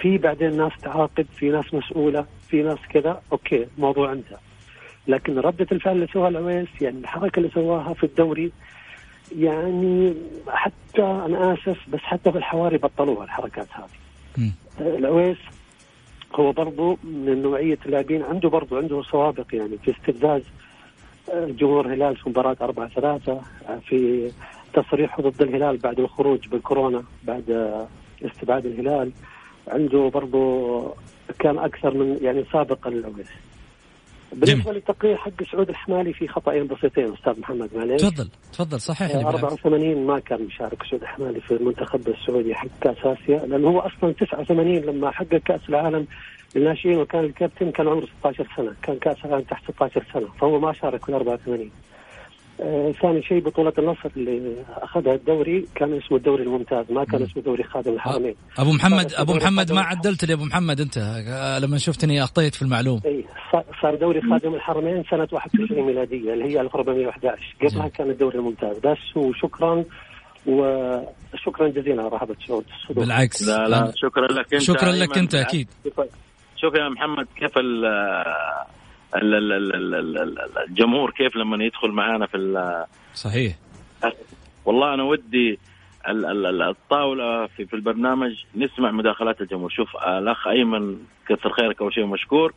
في 0.00 0.18
بعدين 0.18 0.56
ناس 0.56 0.72
تعاقب 0.82 1.26
في 1.36 1.48
ناس 1.48 1.74
مسؤولة 1.74 2.26
في 2.48 2.62
ناس 2.62 2.78
كذا 2.90 3.22
okay 3.32 3.66
الموضوع 3.76 4.12
انتهى. 4.12 4.38
لكن 5.08 5.38
ردة 5.38 5.66
الفعل 5.72 5.94
اللي 5.94 6.06
سواها 6.12 6.28
العويس 6.28 6.68
يعني 6.80 6.98
الحركة 6.98 7.38
اللي 7.38 7.50
سواها 7.54 7.94
في 7.94 8.04
الدوري 8.04 8.52
يعني 9.38 10.14
حتى 10.48 11.02
أنا 11.02 11.52
آسف 11.52 11.78
بس 11.88 12.00
حتى 12.00 12.32
في 12.32 12.38
الحواري 12.38 12.78
بطلوها 12.78 13.24
الحركات 13.24 13.66
هذه. 13.72 14.50
العويس 14.80 15.38
هو 16.34 16.52
برضو 16.52 16.98
من 17.04 17.42
نوعية 17.42 17.78
اللاعبين 17.86 18.22
عنده 18.22 18.48
برضو 18.48 18.76
عنده 18.76 19.02
سوابق 19.02 19.46
يعني 19.52 19.78
في 19.84 19.90
استفزاز 19.90 20.42
جمهور 21.30 21.86
الهلال 21.86 22.16
في 22.16 22.28
مباراة 22.28 22.56
4 22.60 22.88
3 22.88 23.40
في 23.88 24.30
تصريحه 24.74 25.22
ضد 25.22 25.42
الهلال 25.42 25.76
بعد 25.76 26.00
الخروج 26.00 26.48
بالكورونا 26.48 27.02
بعد 27.22 27.76
استبعاد 28.24 28.66
الهلال. 28.66 29.12
عنده 29.68 30.08
برضو 30.08 30.94
كان 31.38 31.58
أكثر 31.58 31.94
من 31.94 32.18
يعني 32.22 32.44
سابقا 32.52 32.90
للعويس 32.90 33.28
بالنسبة 34.32 34.72
للتقرير 34.72 35.16
حق 35.16 35.42
سعود 35.52 35.68
الحمالي 35.68 36.12
في 36.12 36.28
خطأين 36.28 36.66
بسيطين 36.66 37.12
أستاذ 37.12 37.40
محمد 37.40 37.70
معليش؟ 37.74 38.02
تفضل 38.02 38.28
تفضل 38.52 38.80
صحيح 38.80 39.10
لي 39.10 39.18
بالعكس. 39.18 39.34
84 39.44 40.06
ما 40.06 40.18
كان 40.18 40.42
مشارك 40.42 40.82
سعود 40.90 41.02
الحمالي 41.02 41.40
في 41.40 41.54
المنتخب 41.54 42.08
السعودي 42.08 42.54
حق 42.54 42.68
كأس 42.80 42.96
آسيا 43.04 43.46
لأنه 43.46 43.68
هو 43.68 43.80
أصلا 43.80 44.12
89 44.12 44.74
لما 44.76 45.10
حقق 45.10 45.36
كأس 45.36 45.60
العالم 45.68 46.06
للناشئين 46.56 46.98
وكان 46.98 47.24
الكابتن 47.24 47.70
كان 47.70 47.88
عمره 47.88 48.06
16 48.20 48.46
سنة 48.56 48.72
كان 48.82 48.96
كأس 48.98 49.16
العالم 49.24 49.44
تحت 49.44 49.64
16 49.72 50.04
سنة 50.12 50.28
فهو 50.40 50.60
ما 50.60 50.72
شارك 50.72 51.04
في 51.04 51.14
84 51.14 51.70
آه 52.60 52.92
ثاني 53.02 53.22
شيء 53.22 53.40
بطولة 53.40 53.72
النصر 53.78 54.08
اللي 54.16 54.56
أخذها 54.68 55.14
الدوري 55.14 55.66
كان 55.74 55.96
اسمه 55.96 56.16
الدوري 56.18 56.42
الممتاز 56.42 56.86
ما 56.90 57.04
كان 57.04 57.22
اسمه 57.22 57.42
دوري 57.42 57.62
خادم 57.62 57.92
الحرمين. 57.92 58.34
أبو 58.58 58.72
محمد 58.72 59.12
أبو 59.14 59.34
محمد 59.34 59.72
ما 59.72 59.80
عدلت 59.80 60.24
لي 60.24 60.32
ابو 60.32 60.44
محمد 60.44 60.80
أنت 60.80 60.98
آه، 60.98 61.58
لما 61.58 61.78
شفتني 61.78 62.22
اخطيت 62.24 62.54
في 62.54 62.62
المعلوم. 62.62 63.00
اي 63.06 63.24
صار- 63.82 63.94
دوري 63.94 64.20
خادم 64.20 64.54
الحرمين 64.54 65.04
سنة 65.10 65.28
91 65.32 65.82
ميلادية 65.82 66.32
اللي 66.32 66.44
هي 66.44 66.60
1411 66.60 67.56
قبلها 67.62 67.88
كان 67.88 68.10
الدوري 68.10 68.38
الممتاز. 68.38 68.78
بس 68.78 69.16
وشكرا 69.16 69.84
وشكرا 70.46 71.68
جزيلا 71.68 72.08
رهبة 72.08 72.36
سعود 72.46 72.64
بالعكس. 72.90 73.42
لا 73.48 73.68
لا 73.68 73.92
شكرا 73.96 74.26
لك 74.26 74.52
أنت 74.54 74.62
شكرا 74.62 74.92
لك. 74.92 75.18
أنت 75.18 75.34
أكيد. 75.34 75.68
شوف 76.62 76.74
يا 76.74 76.88
محمد 76.88 77.26
كيف 77.36 77.58
ال 77.58 77.84
ال- 77.84 79.34
ال- 79.34 79.52
ال- 79.52 79.74
ال- 79.74 79.94
ال- 79.94 80.18
ال- 80.18 80.58
الجمهور 80.68 81.10
كيف 81.10 81.36
لما 81.36 81.64
يدخل 81.64 81.88
معانا 81.90 82.26
في 82.26 82.36
ال- 82.36 82.84
صحيح 83.14 83.54
والله 84.64 84.94
أنا 84.94 85.02
ودي 85.02 85.58
ال- 86.08 86.26
ال- 86.26 86.46
ال- 86.46 86.62
الطاوله 86.62 87.46
في 87.46 87.66
في 87.66 87.74
البرنامج 87.76 88.32
نسمع 88.56 88.90
مداخلات 88.90 89.40
الجمهور 89.40 89.70
شوف 89.70 89.96
آه، 89.96 90.18
الاخ 90.18 90.46
ايمن 90.46 90.96
كثر 91.28 91.50
خيرك 91.52 91.80
اول 91.82 91.94
شيء 91.94 92.06
مشكور 92.06 92.52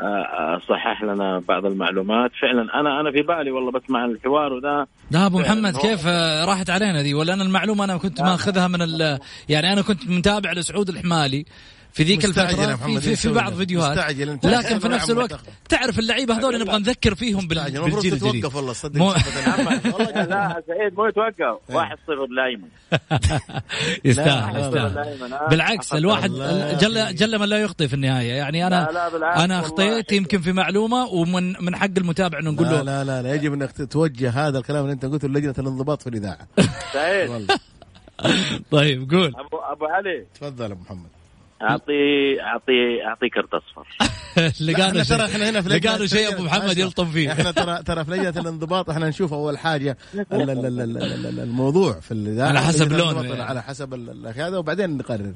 آه، 0.00 0.04
آه، 0.04 0.58
صحح 0.68 1.02
لنا 1.02 1.42
بعض 1.48 1.66
المعلومات 1.66 2.30
فعلا 2.42 2.80
أنا 2.80 3.00
أنا 3.00 3.10
في 3.10 3.22
بالي 3.22 3.50
والله 3.50 3.70
بسمع 3.70 4.04
الحوار 4.04 4.52
وذا 4.52 4.86
لا 5.10 5.26
ابو 5.26 5.38
محمد 5.38 5.76
كيف 5.76 6.06
آه، 6.06 6.44
راحت 6.44 6.70
علينا 6.70 7.02
ذي 7.02 7.14
ولا 7.14 7.34
أنا 7.34 7.42
المعلومه 7.44 7.84
أنا 7.84 7.96
كنت 7.96 8.20
ماخذها 8.20 8.68
من 8.68 8.82
ال 8.82 9.18
يعني 9.48 9.72
أنا 9.72 9.82
كنت 9.82 10.08
متابع 10.10 10.52
لسعود 10.52 10.88
الحمالي 10.88 11.44
في 11.92 12.02
ذيك 12.02 12.24
الفترة 12.24 12.76
في, 12.76 13.00
في, 13.00 13.16
في 13.16 13.28
بعض؟ 13.32 13.54
فيديوهات. 13.54 13.98
لكن 14.44 14.78
في 14.78 14.88
نفس 14.88 15.10
الوقت. 15.10 15.40
تعرف 15.68 15.98
اللعيبة 15.98 16.38
هذول 16.38 16.60
نبغى 16.60 16.78
نذكر 16.78 17.14
فيهم 17.14 17.48
بالجيل 17.48 18.12
الجديد. 18.14 18.44
والله 18.54 18.72
صدق. 18.72 18.96
مو- 18.96 19.12
لا 19.12 20.62
سعيد 20.66 20.94
مو 20.96 21.06
يتوقف. 21.06 21.58
1-0 21.68 22.30
لايمن 22.36 22.68
يستاهل 24.04 24.60
يستاهل. 24.60 25.32
آه. 25.32 25.48
بالعكس 25.48 25.92
الواحد 25.94 26.30
والله 26.30 26.72
جل 26.72 27.14
جل 27.14 27.38
من 27.38 27.48
لا 27.48 27.58
يخطئ 27.58 27.88
في 27.88 27.94
النهاية. 27.94 28.32
يعني 28.32 28.66
أنا 28.66 28.90
أنا 28.90 29.08
والله. 29.12 29.60
أخطيت 29.60 30.12
يمكن 30.12 30.40
في 30.40 30.52
معلومة 30.52 31.04
ومن 31.06 31.52
من 31.64 31.76
حق 31.76 31.88
المتابع 31.98 32.38
إنه 32.38 32.50
نقول 32.50 32.66
لا 32.66 32.72
له 32.72 32.82
لا 32.82 33.04
لا, 33.04 33.22
لا 33.22 33.34
يجب 33.34 33.52
إنك 33.52 33.72
توجه 33.90 34.30
هذا 34.30 34.58
الكلام 34.58 34.82
اللي 34.82 34.92
أنت 34.92 35.04
قلته 35.04 35.28
للجنه 35.28 35.54
الانضباط 35.58 36.02
في 36.02 36.08
الإذاعة. 36.08 36.38
سعيد 36.92 37.30
والله. 37.30 37.58
طيب 38.70 39.10
قول. 39.10 39.32
ابو 39.36 39.56
أبو 39.56 39.86
علي. 39.86 40.26
تفضل 40.34 40.70
أبو 40.70 40.80
محمد. 40.82 41.08
اعطي 41.62 42.40
اعطي 42.42 43.04
أعطي 43.06 43.28
كرت 43.28 43.54
أصفر. 43.54 43.86
لقانا 44.66 45.02
ترى 45.04 45.24
إحنا 45.24 45.50
هنا 45.50 45.60
في 45.62 45.68
لقانا 45.68 46.06
شيء 46.06 46.34
أبو 46.34 46.42
محمد. 46.42 46.78
يلطم 46.78 47.04
فيه. 47.06 47.32
إحنا 47.32 47.50
ترى 47.50 47.82
ترى 47.82 48.04
في 48.04 48.10
لجنة 48.10 48.40
الانضباط 48.42 48.90
إحنا 48.90 49.08
نشوف 49.08 49.32
أول 49.32 49.58
حاجة 49.58 49.96
ال- 50.14 50.20
ال- 50.32 50.50
ال- 50.50 50.66
ال- 50.66 50.80
ال- 50.80 51.26
ال- 51.26 51.40
الموضوع 51.40 51.92
في 51.92 52.12
الاذاعه 52.12 52.48
على 52.48 52.60
حسب 52.60 52.92
يعني. 52.92 53.42
على 53.42 53.62
حسب 53.62 53.94
هذا 54.36 54.58
وبعدين 54.58 54.96
نقرر. 54.96 55.32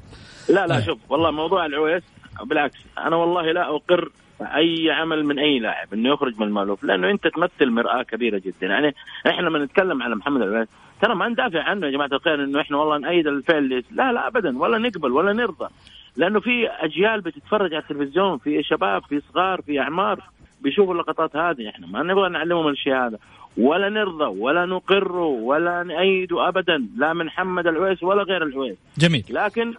لا 0.48 0.66
لا 0.66 0.74
طيب. 0.74 0.84
شوف 0.86 0.98
والله 1.08 1.30
موضوع 1.30 1.66
العويس 1.66 2.02
بالعكس. 2.44 2.78
أنا 2.98 3.16
والله 3.16 3.52
لا 3.52 3.76
أقر 3.76 4.10
أي 4.40 4.90
عمل 4.90 5.24
من 5.26 5.38
أي 5.38 5.58
لاعب 5.58 5.94
إنه 5.94 6.12
يخرج 6.12 6.40
من 6.40 6.46
المألوف 6.46 6.84
لأنه 6.84 7.10
أنت 7.10 7.26
تمثل 7.26 7.70
مرآة 7.70 8.02
كبيرة 8.02 8.38
جدا. 8.38 8.66
يعني 8.66 8.94
إحنا 9.26 9.42
لما 9.46 9.64
نتكلم 9.64 10.02
على 10.02 10.14
محمد 10.16 10.42
العويس 10.42 10.68
ترى 11.02 11.14
ما 11.14 11.28
ندافع 11.28 11.62
عنه 11.62 11.86
يا 11.86 11.92
جماعة 11.92 12.08
الخير 12.12 12.44
إنه 12.44 12.60
إحنا 12.60 12.76
والله 12.76 12.98
نأيد 12.98 13.26
الفعل. 13.26 13.84
لا 13.90 14.12
لا 14.12 14.26
ابدا 14.26 14.58
ولا 14.58 14.78
نقبل 14.78 15.12
ولا 15.12 15.32
نرضى. 15.32 15.68
لأنه 16.16 16.40
في 16.40 16.68
أجيال 16.68 17.20
بتتفرج 17.20 17.74
على 17.74 17.82
التلفزيون 17.82 18.38
في 18.38 18.62
شباب 18.62 19.02
في 19.08 19.22
صغار 19.32 19.62
في 19.62 19.80
أعمار 19.80 20.20
بيشوفوا 20.60 20.92
اللقطات 20.92 21.36
هذه. 21.36 21.68
إحنا 21.68 21.86
ما 21.86 22.02
نبغى 22.02 22.28
نعلمهم 22.28 22.68
الشيء 22.68 22.94
هذا. 22.94 23.18
ولا 23.56 23.88
نرضى 23.88 24.24
ولا 24.24 24.66
نقر 24.66 25.12
ولا 25.18 25.82
نأيده 25.82 26.48
ابدا. 26.48 26.86
لا 26.96 27.12
من 27.12 27.26
محمد 27.26 27.66
العويس 27.66 28.02
ولا 28.02 28.22
غير 28.22 28.42
العويس. 28.42 28.76
جميل. 28.98 29.24
لكن 29.30 29.74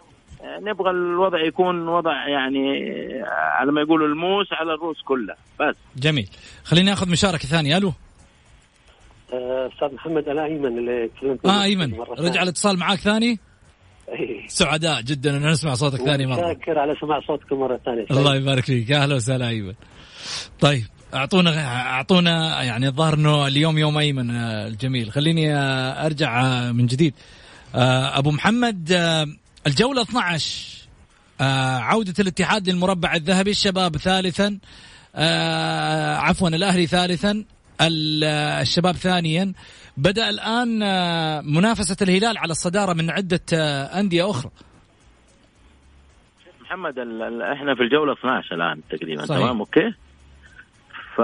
نبغى 0.60 0.90
الوضع 0.90 1.40
يكون 1.40 1.88
وضع 1.88 2.28
يعني 2.28 2.82
على 3.28 3.72
ما 3.72 3.80
يقولوا 3.80 4.06
الموس 4.06 4.52
على 4.52 4.74
الروس 4.74 5.02
كلها 5.02 5.36
بس. 5.60 5.76
جميل. 5.96 6.28
خليني 6.64 6.92
آخذ 6.92 7.10
مشاركة 7.10 7.48
ثانية. 7.48 7.76
ألو. 7.76 7.92
آه، 9.32 9.70
أستاذ 9.74 9.94
محمد 9.94 10.28
أنا 10.28 10.44
أيمن 10.44 10.78
اللي 10.78 11.08
تكلمت 11.08 11.46
آه 11.46 11.62
أيمن. 11.62 12.00
رجع. 12.18 12.42
الاتصال 12.42 12.78
معاك 12.78 12.98
ثاني. 12.98 13.38
سعداء 14.46 15.00
جدا. 15.00 15.36
ان 15.36 15.50
نسمع 15.50 15.74
صوتك 15.74 16.02
ثاني 16.02 16.26
مرة. 16.26 16.52
شاكر 16.52 16.78
على 16.78 16.94
سماع 17.00 17.20
صوتكم 17.20 17.56
مرة 17.56 17.80
ثانية. 17.84 18.06
الله 18.10 18.36
يبارك 18.36 18.64
فيك. 18.64 18.92
أهلا 18.92 19.14
وسهلا 19.14 19.48
ايمن 19.48 19.74
طيب 20.60 20.84
أعطونا 21.14 21.66
أعطونا 21.90 22.62
يعني 22.62 22.88
الظاهر 22.88 23.14
إنه 23.14 23.46
اليوم 23.46 23.78
يوم 23.78 23.98
أيمن 23.98 24.30
آه، 24.30 24.66
الجميل. 24.66 25.12
خليني 25.12 25.54
آه، 25.54 26.06
أرجع 26.06 26.40
آه، 26.44 26.72
من 26.72 26.86
جديد. 26.86 27.14
أبو 27.74 28.30
محمد 28.30 28.92
الجولة 29.66 30.02
12 30.02 30.88
عودة 31.80 32.14
الاتحاد 32.18 32.68
للمربع 32.68 33.14
الذهبي 33.14 33.50
الشباب 33.50 33.96
ثالثا 33.96 34.58
عفوا 36.18 36.48
الأهلي 36.48 36.86
ثالثا. 36.86 37.44
الشباب 37.80 38.94
ثانيا. 38.94 39.52
بدأ 39.96 40.30
الآن 40.30 40.78
منافسة 41.54 41.96
الهلال 42.02 42.38
على 42.38 42.50
الصدارة 42.50 42.92
من 42.92 43.10
عدة 43.10 43.40
أندية 44.00 44.30
أخرى. 44.30 44.50
محمد 46.60 46.98
إحنا 47.42 47.74
في 47.74 47.82
الجولة 47.82 48.12
12 48.12 48.54
الآن 48.54 48.80
تقريبا 48.90 49.24
صحيح. 49.24 49.40
تمام؟ 49.40 49.58
أوكي؟ 49.58 49.94
ف 51.16 51.20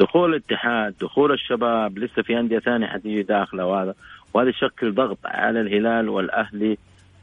دخول 0.00 0.30
الاتحاد 0.34 0.94
دخول 1.00 1.32
الشباب 1.32 1.98
لسه 1.98 2.22
في 2.22 2.38
أندية 2.38 2.58
ثانية 2.58 2.86
حتيجي 2.86 3.22
داخله 3.22 3.66
وهذا 3.66 3.94
وهذا 4.34 4.48
يشكل 4.48 4.94
ضغط 4.94 5.18
على 5.24 5.60
الهلال 5.60 6.08
والأهلي 6.08 6.78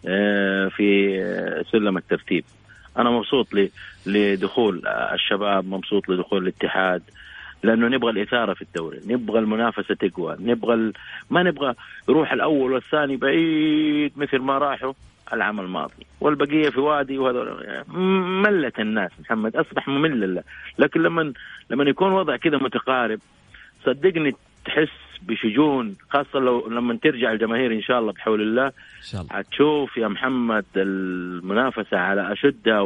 آه، 0.08 0.68
في 0.68 1.18
سلم 1.72 1.98
الترتيب. 1.98 2.44
أنا 2.98 3.10
مبسوط 3.10 3.48
لدخول 4.06 4.88
الشباب 4.88 5.66
مبسوط 5.66 6.10
لدخول 6.10 6.44
الاتحاد 6.44 7.02
لأنه 7.64 7.88
نبغى 7.88 8.12
الإثارة 8.12 8.54
في 8.54 8.62
الدوري 8.62 9.00
نبغى 9.06 9.40
المنافسة 9.40 9.96
تقوى 9.96 10.38
نبغى 10.40 10.74
ال... 10.74 10.94
ما 11.30 11.44
نبغى 11.44 11.74
يروح 12.10 12.32
الأول 12.34 12.72
والثاني 12.74 13.18
بعيد 13.18 14.12
مثل 14.16 14.38
ما 14.40 14.58
راحوا 14.58 14.94
العام 15.34 15.60
الماضي. 15.60 16.06
والبقية 16.22 16.70
في 16.70 16.80
وادي 16.80 17.18
وهذول 17.18 17.84
ملت 18.44 18.80
الناس 18.80 19.12
محمد 19.20 19.56
أصبح 19.56 19.88
ممل 19.88 20.44
لكن 20.80 21.04
لما 21.04 21.34
لما 21.70 21.84
يكون 21.84 22.12
وضع 22.12 22.36
كذا 22.36 22.58
متقارب 22.58 23.20
صدقني 23.86 24.36
تحس 24.66 24.90
بشجون 25.22 25.96
خاصة 26.10 26.40
لو 26.40 26.70
لما 26.70 26.98
ترجع 27.04 27.32
الجماهير 27.32 27.74
إن 27.74 27.82
شاء 27.82 28.00
الله 28.00 28.12
بحول 28.12 28.42
الله. 28.42 28.66
إن 28.66 28.72
شاء 29.02 29.22
الله. 29.22 29.34
حتشوف 29.34 29.98
يا 29.98 30.08
محمد 30.08 30.66
المنافسة 30.76 31.98
على 31.98 32.32
اشدها 32.34 32.80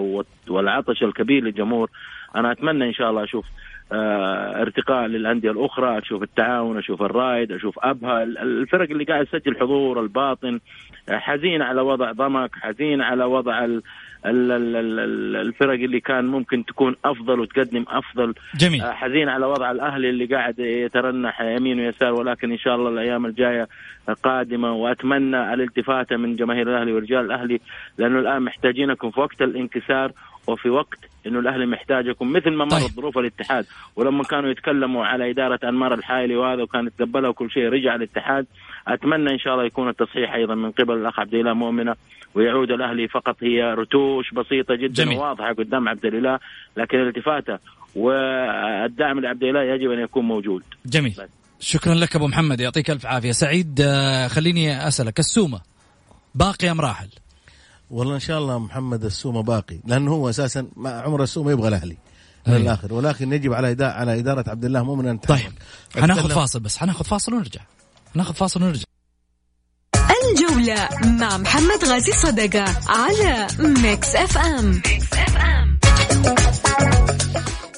والعطش 0.48 1.04
الكبير 1.04 1.44
للجمهور. 1.44 1.90
أنا 2.36 2.52
أتمنى 2.52 2.86
إن 2.86 2.94
شاء 2.94 3.10
الله 3.10 3.24
أشوف 3.24 3.46
ارتقاء 3.92 5.06
للأندية 5.08 5.52
الأخرى 5.52 5.98
أشوف 5.98 6.24
التعاون 6.24 6.78
أشوف 6.78 7.02
الرايد 7.02 7.52
أشوف 7.52 7.80
أبها. 7.80 8.24
الفرق 8.24 8.90
اللي 8.90 9.04
قاعد 9.04 9.26
تسجل 9.26 9.56
حضور 9.60 10.02
الباطن 10.02 10.60
آه 11.10 11.18
حزين 11.18 11.62
على 11.62 11.82
وضع 11.82 12.12
ضمك 12.12 12.52
حزين 12.56 13.02
على 13.02 13.24
وضع 13.24 13.66
ال 13.66 13.82
ال 14.26 14.52
ال 14.52 15.36
الفرق 15.36 15.74
اللي 15.74 16.00
كان 16.00 16.26
ممكن 16.26 16.66
تكون 16.66 16.96
أفضل 17.06 17.40
وتقدم 17.40 17.86
أفضل. 17.88 18.34
جميل. 18.56 18.82
آه 18.82 18.92
حزين 18.92 19.30
على 19.30 19.46
وضع 19.46 19.72
الأهلي 19.72 20.10
اللي 20.10 20.26
قاعد 20.26 20.60
يترنح 20.60 21.42
يمين 21.42 21.80
ويسار 21.80 22.14
ولكن 22.14 22.52
إن 22.52 22.58
شاء 22.58 22.76
الله 22.76 22.90
الأيام 22.90 23.26
الجاية 23.26 23.68
قادمة. 24.24 24.74
وأتمنى 24.74 25.54
الالتفاته 25.54 26.18
من 26.18 26.36
جماهير 26.36 26.70
الأهلي 26.70 26.94
ورجال 26.94 27.26
الأهلي 27.26 27.60
لأنه 27.98 28.20
الآن 28.20 28.42
محتاجينكم 28.42 29.12
في 29.12 29.20
وقت 29.20 29.42
الانكسار 29.42 30.12
وفي 30.48 30.70
وقت 30.70 31.00
إنه 31.28 31.40
الاهلي 31.40 31.66
محتاجكم 31.66 32.34
مثل 32.34 32.50
ما 32.50 32.66
مرت 32.66 32.82
طيب. 32.82 32.92
ظروف 32.92 33.18
الاتحاد. 33.18 33.66
ولما 33.96 34.24
كانوا 34.24 34.50
يتكلموا 34.50 35.06
على 35.06 35.32
إدارة 35.32 35.60
أنمار 35.64 35.94
الحايلي 35.94 36.36
وهذا 36.36 36.64
وكان 36.64 36.88
يتقبلها 36.88 37.30
وكل 37.30 37.52
شيء 37.52 37.64
رجع 37.64 37.96
الاتحاد. 37.96 38.46
أتمنى 38.88 39.34
إن 39.34 39.40
شاء 39.40 39.54
الله 39.54 39.66
يكون 39.66 39.90
التصحيح 39.90 40.34
أيضا 40.34 40.56
من 40.56 40.72
قبل 40.72 40.94
الأخ 40.94 41.20
عبد 41.20 41.34
الإله 41.34 41.54
مؤمنة 41.54 41.96
ويعود 42.36 42.72
الأهلي 42.72 43.08
فقط. 43.08 43.36
هي 43.44 43.74
رتوش 43.74 44.34
بسيطة 44.34 44.76
جدا 44.76 45.04
جميل. 45.04 45.18
وواضحة 45.18 45.54
قدام 45.54 45.90
عبد 45.90 46.06
الإله 46.06 46.40
لكن 46.78 46.98
الالتفاتة 46.98 47.60
والدعم 47.96 49.20
لعبد 49.20 49.44
الإله 49.44 49.74
يجب 49.74 49.92
أن 49.92 50.00
يكون 50.00 50.26
موجود. 50.26 50.64
جميل. 50.86 51.12
بس. 51.12 51.30
شكرا 51.60 51.94
لك 51.94 52.16
أبو 52.16 52.28
محمد 52.28 52.60
يعطيك 52.60 52.92
ألف 52.92 53.06
عافية. 53.06 53.32
سعيد 53.32 53.82
آه، 53.82 54.28
خليني 54.28 54.88
أسألك 54.88 55.20
السومة 55.20 55.60
باقي 56.36 56.72
أم 56.72 56.82
راحل؟ 56.82 57.08
والله 57.90 58.16
إن 58.16 58.20
شاء 58.20 58.40
الله 58.40 58.60
محمد 58.60 59.06
السومة 59.06 59.44
باقي 59.44 59.80
لأنه 59.86 60.12
هو 60.12 60.30
أساسا 60.30 60.68
عمر 60.86 61.24
السومة 61.24 61.52
يبغى 61.52 61.68
الأهلي 61.68 61.98
من 62.48 62.56
الآخر 62.56 62.94
ولكن 62.94 63.34
يجب 63.34 63.54
على 63.54 63.72
إدارة 63.72 63.92
على 63.92 64.20
إدارة 64.20 64.50
عبد 64.50 64.66
الله 64.66 64.84
مؤمن 64.84 65.08
أن 65.08 65.18
طيب 65.18 65.52
حناخذ 65.96 66.30
فاصل 66.30 66.60
بس 66.60 66.78
حناخذ 66.78 67.06
فاصل 67.06 67.34
ونرجع. 67.34 67.62
ناخذ 68.14 68.34
فاصل 68.34 68.64
ونرجع. 68.64 68.84
الجولة 70.32 70.90
مع 71.06 71.38
محمد 71.38 71.86
غازي 71.86 72.12
صدقة 72.12 72.66
على 72.88 73.48
Mix 73.60 74.16
FM, 74.16 74.72
Mix 74.72 75.14
FM. 75.14 75.80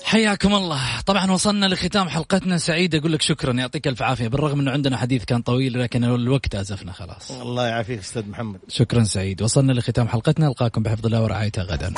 حياكم 0.07 0.55
الله. 0.55 1.01
طبعا 1.05 1.31
وصلنا 1.31 1.65
لختام 1.65 2.09
حلقتنا. 2.09 2.57
سعيد 2.57 2.95
أقول 2.95 3.13
لك 3.13 3.21
شكرا. 3.21 3.53
يعطيك 3.53 3.87
ألف 3.87 4.01
عافية. 4.01 4.27
بالرغم 4.27 4.59
إنه 4.59 4.71
عندنا 4.71 4.97
حديث 4.97 5.25
كان 5.25 5.41
طويل 5.41 5.79
لكن 5.81 6.03
الوقت 6.03 6.55
أزفنا 6.55 6.91
خلاص. 6.91 7.31
الله 7.31 7.67
يعافيك 7.67 7.99
أستاذ 7.99 8.29
محمد. 8.29 8.59
شكرا 8.67 9.03
سعيد. 9.03 9.41
وصلنا 9.41 9.71
لختام 9.71 10.07
حلقتنا. 10.07 10.47
ألقاكم 10.47 10.83
بحفظ 10.83 11.05
الله 11.05 11.23
ورعايته 11.23 11.61
غدا. 11.61 11.93